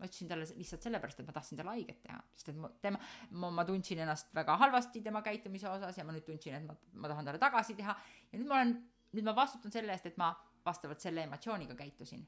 ma 0.05 0.11
ütlesin 0.11 0.31
talle 0.31 0.47
lihtsalt 0.61 0.87
sellepärast, 0.87 1.21
et 1.21 1.29
ma 1.29 1.35
tahtsin 1.37 1.61
talle 1.61 1.75
haiget 1.75 2.03
teha, 2.05 2.21
sest 2.37 2.53
et 2.53 2.61
ma, 2.61 2.71
tema, 2.85 3.01
ma, 3.33 3.51
ma 3.59 3.67
tundsin 3.69 4.05
ennast 4.05 4.35
väga 4.37 4.59
halvasti 4.61 5.03
tema 5.05 5.25
käitumise 5.25 5.71
osas 5.73 5.99
ja 5.99 6.05
ma 6.05 6.14
nüüd 6.14 6.29
tundsin, 6.29 6.61
et 6.61 6.69
ma, 6.69 6.77
ma 7.01 7.11
tahan 7.12 7.31
talle 7.31 7.43
tagasi 7.43 7.77
teha. 7.81 7.97
Ja 8.33 8.40
nüüd 8.40 8.51
ma 8.51 8.61
olen, 8.61 8.75
nüüd 9.17 9.29
ma 9.29 9.37
vastutan 9.37 9.73
selle 9.75 9.97
eest, 9.97 10.12
et 10.12 10.21
ma 10.21 10.35
vastavalt 10.64 11.01
selle 11.05 11.25
emotsiooniga 11.25 11.77
käitusin 11.79 12.25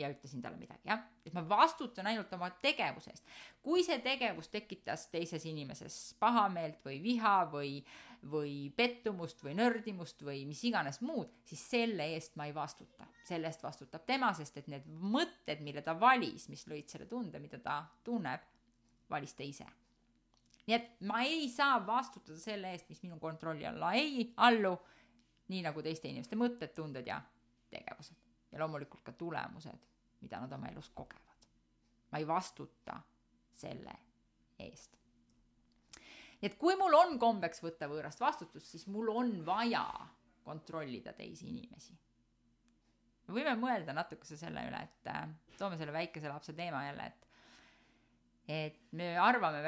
ja 0.00 0.10
ütlesin 0.10 0.42
talle 0.42 0.58
midagi, 0.58 0.88
jah. 0.88 1.02
et 1.26 1.34
ma 1.36 1.42
vastutan 1.48 2.06
ainult 2.10 2.32
oma 2.32 2.50
tegevuse 2.62 3.12
eest. 3.12 3.26
kui 3.62 3.82
see 3.84 3.98
tegevus 4.04 4.48
tekitas 4.52 5.06
teises 5.12 5.44
inimeses 5.46 5.98
pahameelt 6.20 6.84
või 6.84 7.00
viha 7.02 7.34
või, 7.52 7.72
või 8.32 8.54
pettumust 8.76 9.44
või 9.44 9.56
nördimust 9.58 10.24
või 10.26 10.44
mis 10.48 10.62
iganes 10.68 11.00
muud, 11.00 11.32
siis 11.48 11.62
selle 11.74 12.06
eest 12.14 12.36
ma 12.40 12.48
ei 12.48 12.54
vastuta. 12.54 13.06
selle 13.24 13.50
eest 13.50 13.62
vastutab 13.62 14.06
tema, 14.06 14.32
sest 14.34 14.56
et 14.56 14.70
need 14.72 14.86
mõtted, 14.86 15.60
mille 15.64 15.82
ta 15.82 15.94
valis, 16.00 16.48
mis 16.48 16.66
lõid 16.68 16.88
selle 16.88 17.06
tunde, 17.06 17.38
mida 17.38 17.58
ta 17.58 17.82
tunneb, 18.04 18.46
valis 19.10 19.34
ta 19.34 19.44
ise. 19.44 19.66
nii 20.66 20.76
et 20.76 20.96
ma 21.08 21.22
ei 21.26 21.48
saa 21.48 21.80
vastutada 21.86 22.38
selle 22.38 22.72
eest, 22.72 22.88
mis 22.88 23.02
minu 23.02 23.18
kontrolli 23.18 23.66
alla 23.66 23.92
ei 23.92 24.32
allu, 24.36 24.76
nii 25.50 25.62
nagu 25.66 25.82
teiste 25.82 26.08
inimeste 26.08 26.36
mõtted, 26.38 26.74
tunded 26.74 27.06
ja 27.06 27.20
tegevused 27.70 28.30
ja 28.52 28.58
loomulikult 28.58 29.02
ka 29.06 29.12
tulemused, 29.12 29.86
mida 30.20 30.40
nad 30.40 30.52
oma 30.52 30.68
elus 30.68 30.90
kogevad. 30.94 31.48
ma 32.10 32.18
ei 32.18 32.26
vastuta 32.26 33.00
selle 33.54 33.94
eest. 34.58 34.96
nii 36.40 36.50
et 36.50 36.58
kui 36.58 36.76
mul 36.76 36.96
on 36.98 37.18
kombeks 37.18 37.62
võtta 37.62 37.88
võõrast 37.90 38.20
vastutust, 38.20 38.66
siis 38.66 38.86
mul 38.86 39.12
on 39.14 39.34
vaja 39.46 39.86
kontrollida 40.44 41.12
teisi 41.12 41.48
inimesi. 41.48 41.96
me 43.26 43.34
võime 43.34 43.56
mõelda 43.60 43.94
natukese 43.96 44.36
selle 44.36 44.64
üle, 44.68 44.82
et 44.82 45.10
äh, 45.12 45.26
toome 45.58 45.78
selle 45.78 45.92
väikese 45.92 46.28
lapse 46.28 46.52
teema 46.56 46.84
jälle, 46.86 47.06
et 47.06 47.29
et 48.50 48.78
me 48.98 49.12
arvame 49.20 49.60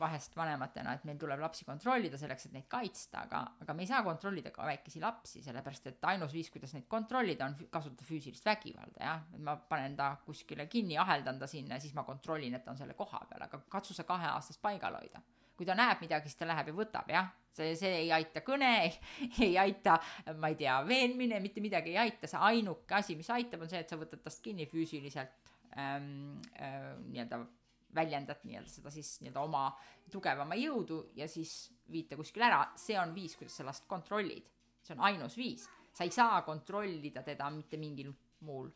vahest 0.00 0.36
vanematena, 0.36 0.94
et 0.94 1.04
meil 1.08 1.18
tuleb 1.20 1.40
lapsi 1.42 1.66
kontrollida 1.66 2.18
selleks, 2.20 2.46
et 2.46 2.54
neid 2.54 2.68
kaitsta, 2.70 3.24
aga, 3.26 3.40
aga 3.64 3.74
me 3.76 3.84
ei 3.84 3.90
saa 3.90 4.04
kontrollida 4.06 4.52
ka 4.54 4.64
väikesi 4.68 5.02
lapsi, 5.02 5.42
sellepärast 5.44 5.90
et 5.90 6.06
ainus 6.12 6.32
viis, 6.36 6.48
kuidas 6.52 6.72
neid 6.76 6.86
kontrollida, 6.90 7.48
on 7.50 7.56
kasutada 7.72 8.06
füüsilist 8.06 8.46
vägivalda, 8.46 9.02
jah. 9.02 9.26
et 9.34 9.42
ma 9.44 9.56
panen 9.70 9.96
ta 9.98 10.12
kuskile 10.24 10.68
kinni, 10.70 10.96
aheldan 11.00 11.42
ta 11.42 11.50
sinna 11.50 11.76
ja 11.76 11.84
siis 11.84 11.96
ma 11.96 12.06
kontrollin, 12.06 12.56
et 12.56 12.64
ta 12.64 12.72
on 12.72 12.80
selle 12.80 12.96
koha 12.98 13.20
peal, 13.28 13.44
aga 13.48 13.62
katsu 13.72 13.96
sa 13.96 14.06
kaheaastast 14.08 14.62
paigal 14.62 14.96
hoida. 15.00 15.22
kui 15.60 15.66
ta 15.68 15.74
näeb 15.76 16.00
midagi, 16.00 16.30
siis 16.30 16.38
ta 16.40 16.46
läheb 16.48 16.70
ja 16.70 16.72
võtab, 16.72 17.10
jah. 17.12 17.28
see, 17.52 17.74
see 17.76 17.92
ei 18.06 18.12
aita 18.16 18.40
kõne, 18.46 18.72
ei 19.46 19.58
aita, 19.60 19.98
ma 20.40 20.48
ei 20.48 20.56
tea, 20.56 20.80
veenmine, 20.88 21.42
mitte 21.44 21.60
midagi 21.60 21.92
ei 21.92 22.00
aita, 22.06 22.30
see 22.30 22.40
ainuke 22.48 22.96
asi, 22.96 23.18
mis 23.18 23.28
aitab, 23.34 23.66
on 23.66 23.72
see, 23.72 23.82
et 23.84 23.90
sa 23.90 24.00
võtad 24.00 24.22
tast 24.24 24.40
kinni 24.44 24.70
füüsiliselt 24.70 25.50
ähm, 25.76 26.38
äh, 26.56 26.94
nii-öelda 27.10 27.44
väljendad 27.94 28.44
nii-öelda 28.44 28.70
seda 28.70 28.90
siis 28.94 29.16
nii-öelda 29.20 29.42
oma 29.42 29.64
tugevama 30.10 30.56
jõudu 30.58 31.02
ja 31.18 31.28
siis 31.28 31.70
viid 31.90 32.08
ta 32.10 32.18
kuskile 32.18 32.46
ära, 32.46 32.62
see 32.78 32.98
on 33.00 33.14
viis, 33.14 33.36
kuidas 33.38 33.56
sa 33.58 33.66
last 33.66 33.86
kontrollid. 33.90 34.46
see 34.82 34.94
on 34.96 35.04
ainus 35.04 35.36
viis, 35.36 35.68
sa 35.92 36.04
ei 36.04 36.10
saa 36.10 36.42
kontrollida 36.42 37.22
teda 37.22 37.50
mitte 37.50 37.76
mingil 37.76 38.12
muul 38.40 38.70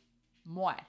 moel. 0.45 0.85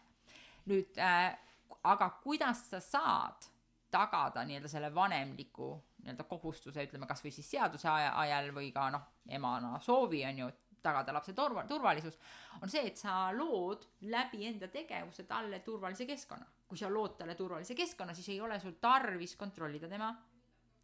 nüüd 0.65 0.97
äh, 0.97 1.35
aga 1.83 2.09
kuidas 2.23 2.69
sa 2.69 2.79
saad 2.79 3.49
tagada 3.91 4.43
nii-öelda 4.43 4.69
selle 4.69 4.89
vanemliku 4.95 5.69
nii-öelda 6.03 6.25
kohustuse, 6.29 6.83
ütleme 6.85 7.07
kasvõi 7.09 7.31
siis 7.33 7.49
seaduse 7.49 7.89
ajal 7.89 8.51
või 8.53 8.71
ka 8.73 8.89
noh, 8.93 9.05
emana 9.29 9.79
soovi 9.81 10.23
on 10.27 10.41
ju, 10.43 10.49
tagada 10.86 11.15
lapse 11.15 11.34
turva, 11.34 11.65
turvalisus, 11.69 12.19
on 12.62 12.71
see, 12.71 12.86
et 12.91 13.02
sa 13.02 13.32
lood 13.36 13.88
läbi 14.12 14.45
enda 14.50 14.69
tegevuse 14.71 15.26
talle 15.30 15.60
turvalise 15.65 16.08
keskkonna. 16.10 16.45
kui 16.65 16.80
sa 16.82 16.89
lood 16.89 17.17
talle 17.17 17.36
turvalise 17.38 17.76
keskkonna, 17.78 18.13
siis 18.17 18.30
ei 18.34 18.39
ole 18.41 18.60
sul 18.60 18.78
tarvis 18.82 19.36
kontrollida 19.38 19.89
tema 19.89 20.10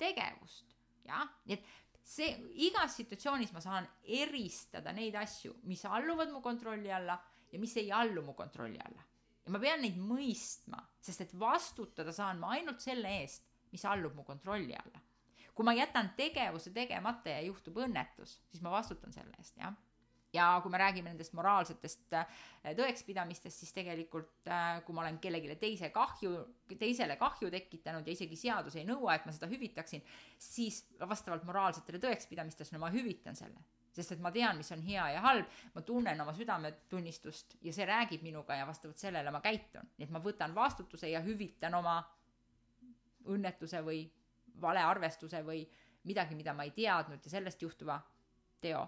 tegevust, 0.02 0.76
jah, 1.06 1.26
nii 1.46 1.58
et 1.58 1.70
see, 2.04 2.30
igas 2.68 2.96
situatsioonis 3.00 3.54
ma 3.56 3.62
saan 3.64 3.88
eristada 4.04 4.94
neid 4.96 5.16
asju, 5.18 5.60
mis 5.70 5.84
alluvad 5.86 6.32
mu 6.34 6.42
kontrolli 6.42 6.92
alla 6.94 7.18
ja 7.52 7.60
mis 7.60 7.76
ei 7.78 7.92
allu 7.92 8.24
mu 8.26 8.34
kontrolli 8.34 8.80
alla. 8.86 9.04
ja 9.46 9.52
ma 9.52 9.60
pean 9.60 9.82
neid 9.82 9.98
mõistma, 9.98 10.82
sest 11.02 11.26
et 11.26 11.38
vastutada 11.40 12.14
saan 12.14 12.40
ma 12.40 12.54
ainult 12.58 12.82
selle 12.84 13.10
eest, 13.22 13.48
mis 13.72 13.86
allub 13.86 14.16
mu 14.16 14.24
kontrolli 14.24 14.76
alla. 14.78 15.02
kui 15.54 15.66
ma 15.68 15.74
jätan 15.76 16.14
tegevuse 16.18 16.72
tegemata 16.74 17.30
ja 17.30 17.42
juhtub 17.46 17.82
õnnetus, 17.86 18.40
siis 18.50 18.62
ma 18.64 18.72
vastutan 18.74 19.14
selle 19.14 19.36
eest, 19.38 19.58
jah 19.58 19.76
ja 20.34 20.46
kui 20.64 20.72
me 20.72 20.80
räägime 20.80 21.12
nendest 21.12 21.34
moraalsetest 21.38 22.14
äh, 22.16 22.40
tõekspidamistest, 22.78 23.64
siis 23.64 23.74
tegelikult 23.76 24.48
äh, 24.48 24.80
kui 24.86 24.96
ma 24.96 25.04
olen 25.06 25.20
kellelegi 25.24 25.58
teise 25.60 25.92
kahju, 25.96 26.34
teisele 26.80 27.18
kahju 27.20 27.52
tekitanud 27.52 28.08
ja 28.08 28.16
isegi 28.16 28.40
seadus 28.40 28.78
ei 28.80 28.88
nõua, 28.88 29.16
et 29.16 29.28
ma 29.28 29.36
seda 29.36 29.50
hüvitaksin, 29.52 30.04
siis 30.40 30.86
vastavalt 31.00 31.44
moraalsetele 31.48 32.02
tõekspidamistele 32.02 32.82
ma 32.82 32.92
hüvitan 32.94 33.38
selle 33.38 33.62
sest 33.92 34.14
et 34.16 34.22
ma 34.24 34.32
tean, 34.32 34.56
mis 34.56 34.72
on 34.72 34.82
hea 34.86 35.10
ja 35.16 35.22
halb, 35.26 35.48
ma 35.76 35.82
tunnen 35.84 36.24
oma 36.24 36.34
südametunnistust 36.36 37.58
ja 37.66 37.74
see 37.76 37.88
räägib 37.88 38.24
minuga 38.24 38.56
ja 38.56 38.68
vastavalt 38.68 39.02
sellele 39.02 39.32
ma 39.36 39.42
käitun. 39.44 39.90
nii 39.98 40.08
et 40.08 40.14
ma 40.16 40.22
võtan 40.24 40.56
vastutuse 40.56 41.10
ja 41.12 41.20
hüvitan 41.26 41.76
oma 41.76 41.98
õnnetuse 43.28 43.84
või 43.86 44.06
valearvestuse 44.62 45.44
või 45.46 45.66
midagi, 46.08 46.36
mida 46.36 46.54
ma 46.54 46.64
ei 46.64 46.72
teadnud 46.76 47.20
ja 47.24 47.34
sellest 47.36 47.62
juhtuva 47.62 48.00
teo. 48.62 48.88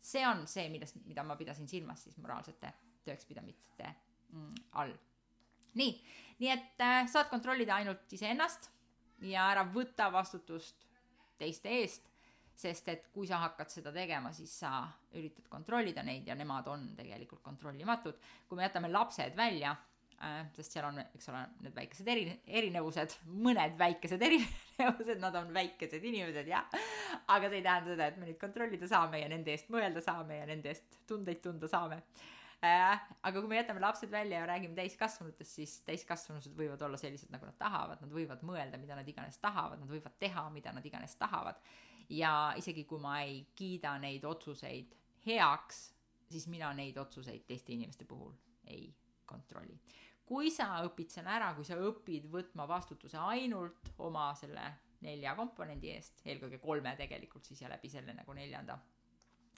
See 0.00 0.24
on 0.26 0.46
see, 0.46 0.68
millest, 0.72 1.00
mida 1.06 1.24
ma 1.26 1.36
pidasin 1.36 1.68
silmas 1.68 2.04
siis 2.06 2.18
moraalsete 2.22 2.72
tõekspidamiste 3.06 3.88
mm, 4.32 4.54
all. 4.80 4.94
nii, 5.80 5.94
nii 6.42 6.52
et 6.54 6.84
äh, 6.84 7.00
saad 7.10 7.30
kontrollida 7.32 7.78
ainult 7.78 8.12
iseennast 8.12 8.70
ja 9.26 9.48
ära 9.52 9.64
võta 9.74 10.12
vastutust 10.12 10.86
teiste 11.38 11.72
eest 11.80 12.08
sest 12.58 12.88
et 12.90 13.04
kui 13.14 13.26
sa 13.28 13.38
hakkad 13.44 13.70
seda 13.70 13.92
tegema, 13.94 14.32
siis 14.34 14.50
sa 14.64 14.80
üritad 15.14 15.46
kontrollida 15.50 16.02
neid 16.02 16.26
ja 16.26 16.34
nemad 16.34 16.66
on 16.66 16.88
tegelikult 16.98 17.42
kontrollimatud. 17.42 18.16
kui 18.48 18.56
me 18.56 18.66
jätame 18.66 18.90
lapsed 18.90 19.36
välja 19.36 19.76
sest 20.56 20.74
seal 20.74 20.86
on, 20.88 20.98
eks 21.02 21.28
ole, 21.30 21.42
need 21.62 21.74
väikesed 21.76 22.08
eri, 22.10 22.24
erinevused, 22.60 23.18
mõned 23.44 23.76
väikesed 23.78 24.22
erinevused, 24.28 25.20
nad 25.22 25.36
on 25.38 25.52
väikesed 25.54 26.04
inimesed, 26.10 26.48
jah. 26.50 26.66
aga 27.34 27.50
see 27.50 27.60
ei 27.60 27.66
tähenda 27.66 27.94
seda, 27.94 28.08
et 28.10 28.18
me 28.18 28.26
neid 28.26 28.40
kontrollida 28.40 28.90
saame 28.90 29.22
ja 29.22 29.30
nende 29.30 29.54
eest 29.54 29.70
mõelda 29.74 30.02
saame 30.04 30.40
ja 30.40 30.48
nende 30.50 30.72
eest 30.72 30.98
tundeid 31.06 31.42
tunda 31.44 31.70
saame 31.70 32.00
äh,. 32.66 32.98
aga 33.22 33.38
kui 33.38 33.50
me 33.50 33.60
jätame 33.60 33.82
lapsed 33.84 34.10
välja 34.10 34.42
ja 34.42 34.48
räägime 34.50 34.74
täiskasvanutest, 34.78 35.60
siis 35.60 35.76
täiskasvanud 35.86 36.50
võivad 36.58 36.82
olla 36.82 36.98
sellised, 36.98 37.30
nagu 37.30 37.46
nad 37.46 37.58
tahavad, 37.60 38.02
nad 38.02 38.14
võivad 38.14 38.42
mõelda, 38.46 38.80
mida 38.82 38.98
nad 38.98 39.08
iganes 39.08 39.38
tahavad, 39.38 39.78
nad 39.78 39.92
võivad 39.92 40.18
teha, 40.18 40.48
mida 40.54 40.74
nad 40.74 40.86
iganes 40.86 41.14
tahavad 41.20 41.62
ja 42.08 42.54
isegi 42.56 42.84
kui 42.88 43.00
ma 43.00 43.20
ei 43.22 43.42
kiida 43.56 43.94
neid 44.02 44.24
otsuseid 44.24 44.94
heaks, 45.26 45.82
siis 46.30 46.46
mina 46.48 46.72
neid 46.76 46.96
otsuseid 47.00 47.44
teiste 47.46 47.72
inimeste 47.72 48.04
puhul 48.08 48.32
ei 48.68 48.88
kontrolli. 49.28 49.78
Kui 50.28 50.50
sa 50.52 50.82
õpid 50.84 51.12
selle 51.12 51.32
ära, 51.32 51.54
kui 51.56 51.64
sa 51.64 51.78
õpid 51.80 52.28
võtma 52.32 52.66
vastutuse 52.68 53.18
ainult 53.30 53.92
oma 54.04 54.28
selle 54.36 54.66
nelja 55.04 55.34
komponendi 55.38 55.92
eest, 55.94 56.22
eelkõige 56.26 56.58
kolme 56.62 56.94
tegelikult 56.98 57.46
siis 57.46 57.62
ja 57.62 57.70
läbi 57.70 57.90
selle 57.92 58.14
nagu 58.16 58.34
neljanda 58.36 58.78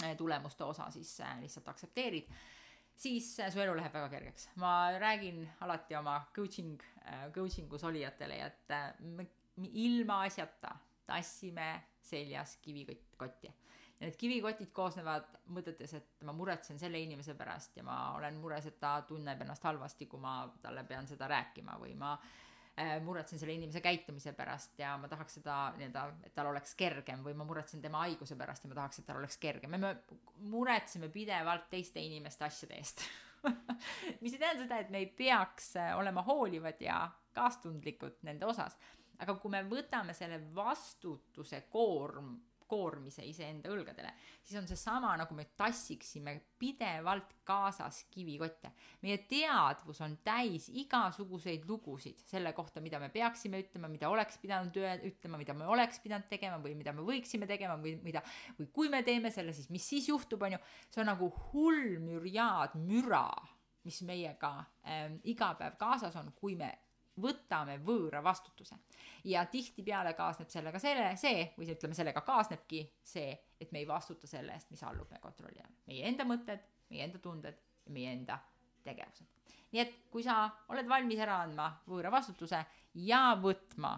eh, 0.05 0.15
tulemuste 0.19 0.67
osa 0.69 0.91
siis 0.93 1.13
eh, 1.25 1.39
lihtsalt 1.43 1.71
aktsepteerid, 1.73 2.29
siis 2.95 3.33
eh, 3.41 3.51
su 3.53 3.63
elu 3.63 3.75
läheb 3.79 3.97
väga 3.97 4.11
kergeks. 4.13 4.51
ma 4.61 4.93
räägin 5.01 5.43
alati 5.67 5.97
oma 5.99 6.21
coaching, 6.37 6.77
coaching 7.35 7.73
us 7.73 7.85
olijatele, 7.85 8.41
et 8.47 9.01
me 9.01 9.27
ilmaasjata 9.59 10.77
tassime 11.07 11.73
seljas 12.01 12.57
kivikotti. 12.63 13.51
Ja 14.01 14.09
need 14.09 14.17
kivikotid 14.17 14.71
koosnevad 14.73 15.27
mõtetes, 15.53 15.93
et 15.99 16.25
ma 16.25 16.33
muretsen 16.33 16.79
selle 16.81 17.01
inimese 17.03 17.35
pärast 17.37 17.77
ja 17.77 17.85
ma 17.85 17.99
olen 18.17 18.39
mures, 18.41 18.67
et 18.67 18.79
ta 18.81 18.95
tunneb 19.07 19.43
ennast 19.45 19.65
halvasti, 19.69 20.09
kui 20.09 20.21
ma 20.21 20.43
talle 20.63 20.85
pean 20.89 21.09
seda 21.09 21.29
rääkima 21.29 21.77
või 21.83 21.93
ma 22.01 22.15
äh, 22.17 22.97
muretsen 23.05 23.39
selle 23.39 23.59
inimese 23.59 23.83
käitumise 23.85 24.33
pärast 24.37 24.81
ja 24.81 24.95
ma 25.01 25.09
tahaks 25.11 25.37
seda 25.41 25.59
nii-öelda, 25.77 26.07
et 26.25 26.35
tal 26.35 26.49
oleks 26.53 26.73
kergem 26.81 27.25
või 27.27 27.37
ma 27.37 27.45
muretsen 27.49 27.85
tema 27.85 28.07
haiguse 28.07 28.39
pärast 28.41 28.65
ja 28.65 28.73
ma 28.73 28.79
tahaks, 28.81 29.03
et 29.03 29.09
tal 29.11 29.21
oleks 29.21 29.37
kergem. 29.43 29.77
Ja 29.77 29.83
me 29.85 29.95
muretseme 30.49 31.13
pidevalt 31.13 31.69
teiste 31.71 32.01
inimeste 32.01 32.49
asjade 32.49 32.81
eest. 32.81 33.05
Mis 34.23 34.33
ei 34.33 34.41
tähenda 34.41 34.65
seda, 34.65 34.81
et 34.81 34.91
me 34.93 35.05
ei 35.05 35.11
peaks 35.13 35.75
äh, 35.77 35.93
olema 35.99 36.25
hoolivad 36.25 36.81
ja 36.81 37.03
kaastundlikud 37.37 38.25
nende 38.25 38.49
osas. 38.49 38.79
Aga 39.21 39.37
kui 39.37 39.53
me 39.53 39.61
võtame 39.69 40.15
selle 40.17 40.41
vastutuse 40.57 41.67
koorm, 41.69 42.39
koormise 42.71 43.25
iseenda 43.27 43.71
õlgadele, 43.73 44.13
siis 44.43 44.59
on 44.61 44.69
seesama, 44.71 45.13
nagu 45.19 45.35
me 45.37 45.49
tassiksime 45.59 46.37
pidevalt 46.61 47.35
kaasas 47.47 48.05
kivikotte. 48.13 48.71
meie 49.03 49.19
teadvus 49.31 50.01
on 50.07 50.17
täis 50.25 50.69
igasuguseid 50.71 51.67
lugusid 51.69 52.21
selle 52.31 52.53
kohta, 52.57 52.81
mida 52.81 53.01
me 53.03 53.11
peaksime 53.11 53.63
ütlema, 53.65 53.91
mida 53.91 54.11
oleks 54.11 54.39
pidanud 54.39 54.77
ütlema, 55.11 55.41
mida 55.41 55.55
me 55.55 55.67
oleks 55.67 56.01
pidanud 56.01 56.29
tegema 56.31 56.61
või 56.63 56.75
mida 56.79 56.95
me 56.97 57.07
võiksime 57.07 57.49
tegema 57.51 57.79
või 57.81 57.97
mida, 58.05 58.23
või 58.59 58.69
kui 58.73 58.93
me 58.93 59.03
teeme 59.07 59.33
selle, 59.35 59.55
siis 59.57 59.71
mis 59.71 59.87
siis 59.87 60.09
juhtub, 60.09 60.43
on 60.43 60.59
ju. 60.59 60.61
see 60.91 61.03
on 61.03 61.11
nagu 61.13 61.33
hull 61.51 61.99
mürjaad 62.05 62.77
müra, 62.79 63.27
mis 63.85 64.03
meiega 64.07 64.55
äh, 64.85 65.09
iga 65.33 65.55
päev 65.59 65.81
kaasas 65.81 66.17
on, 66.21 66.33
kui 66.37 66.55
me 66.55 66.71
võtame 67.23 67.79
võõra 67.85 68.23
vastutuse. 68.25 68.77
ja 69.25 69.45
tihtipeale 69.47 70.15
kaasneb 70.15 70.49
sellega 70.49 70.79
selle, 70.79 71.17
see, 71.17 71.53
või 71.59 71.71
ütleme, 71.75 71.95
sellega 71.95 72.21
kaasnebki 72.27 72.83
see, 73.05 73.33
et 73.61 73.73
me 73.73 73.83
ei 73.83 73.89
vastuta 73.89 74.27
selle 74.27 74.55
eest, 74.57 74.71
mis 74.71 74.83
allub 74.83 75.11
meie 75.11 75.21
kontrolli 75.21 75.61
all. 75.61 75.75
meie 75.87 76.07
enda 76.09 76.25
mõtted, 76.25 76.63
meie 76.91 77.05
enda 77.05 77.19
tunded 77.19 77.61
ja 77.87 77.93
meie 77.93 78.13
enda 78.13 78.39
tegevused. 78.85 79.27
nii 79.73 79.83
et 79.83 79.97
kui 80.11 80.23
sa 80.23 80.43
oled 80.69 80.89
valmis 80.89 81.21
ära 81.21 81.43
andma 81.45 81.71
võõra 81.87 82.11
vastutuse 82.11 82.65
ja 82.95 83.37
võtma 83.43 83.97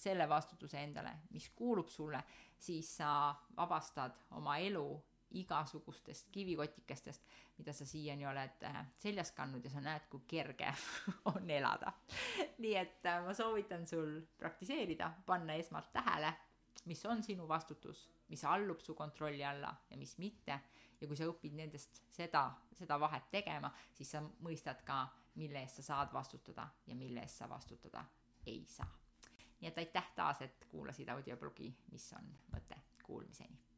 selle 0.00 0.28
vastutuse 0.28 0.80
endale, 0.80 1.12
mis 1.30 1.50
kuulub 1.54 1.88
sulle, 1.92 2.22
siis 2.58 2.96
sa 2.96 3.34
vabastad 3.56 4.16
oma 4.38 4.56
elu 4.58 4.86
igasugustest 5.30 6.28
kivikotikestest, 6.32 7.22
mida 7.58 7.72
sa 7.72 7.86
siiani 7.86 8.26
oled 8.26 8.64
äh, 8.66 8.80
seljas 8.98 9.32
kandnud 9.36 9.64
ja 9.64 9.70
sa 9.70 9.82
näed, 9.84 10.08
kui 10.10 10.24
kerge 10.26 10.72
on 11.32 11.50
elada. 11.50 11.92
nii 12.58 12.74
et 12.76 13.06
äh, 13.06 13.22
ma 13.24 13.34
soovitan 13.34 13.86
sul 13.86 14.20
praktiseerida, 14.38 15.12
panna 15.26 15.54
esmalt 15.60 15.92
tähele, 15.92 16.32
mis 16.84 17.04
on 17.06 17.22
sinu 17.22 17.48
vastutus, 17.48 18.08
mis 18.28 18.44
allub 18.44 18.80
su 18.80 18.94
kontrolli 18.94 19.44
alla 19.44 19.74
ja 19.90 19.96
mis 19.96 20.18
mitte. 20.18 20.60
ja 21.00 21.06
kui 21.08 21.16
sa 21.16 21.24
õpid 21.24 21.54
nendest 21.56 22.02
seda, 22.12 22.50
seda 22.76 22.98
vahet 23.00 23.30
tegema, 23.30 23.70
siis 23.96 24.10
sa 24.12 24.20
mõistad 24.20 24.82
ka, 24.84 25.06
mille 25.40 25.62
eest 25.62 25.80
sa 25.80 25.86
saad 25.94 26.12
vastutada 26.12 26.68
ja 26.86 26.94
mille 26.94 27.22
eest 27.22 27.40
sa 27.40 27.48
vastutada 27.48 28.04
ei 28.46 28.64
saa. 28.68 28.98
nii 29.60 29.68
et 29.68 29.78
aitäh 29.78 30.12
taas, 30.16 30.42
et 30.42 30.66
kuulasid 30.68 31.08
audioblogi, 31.08 31.72
mis 31.92 32.12
on 32.18 32.32
mõte, 32.52 32.82
kuulmiseni 33.04 33.69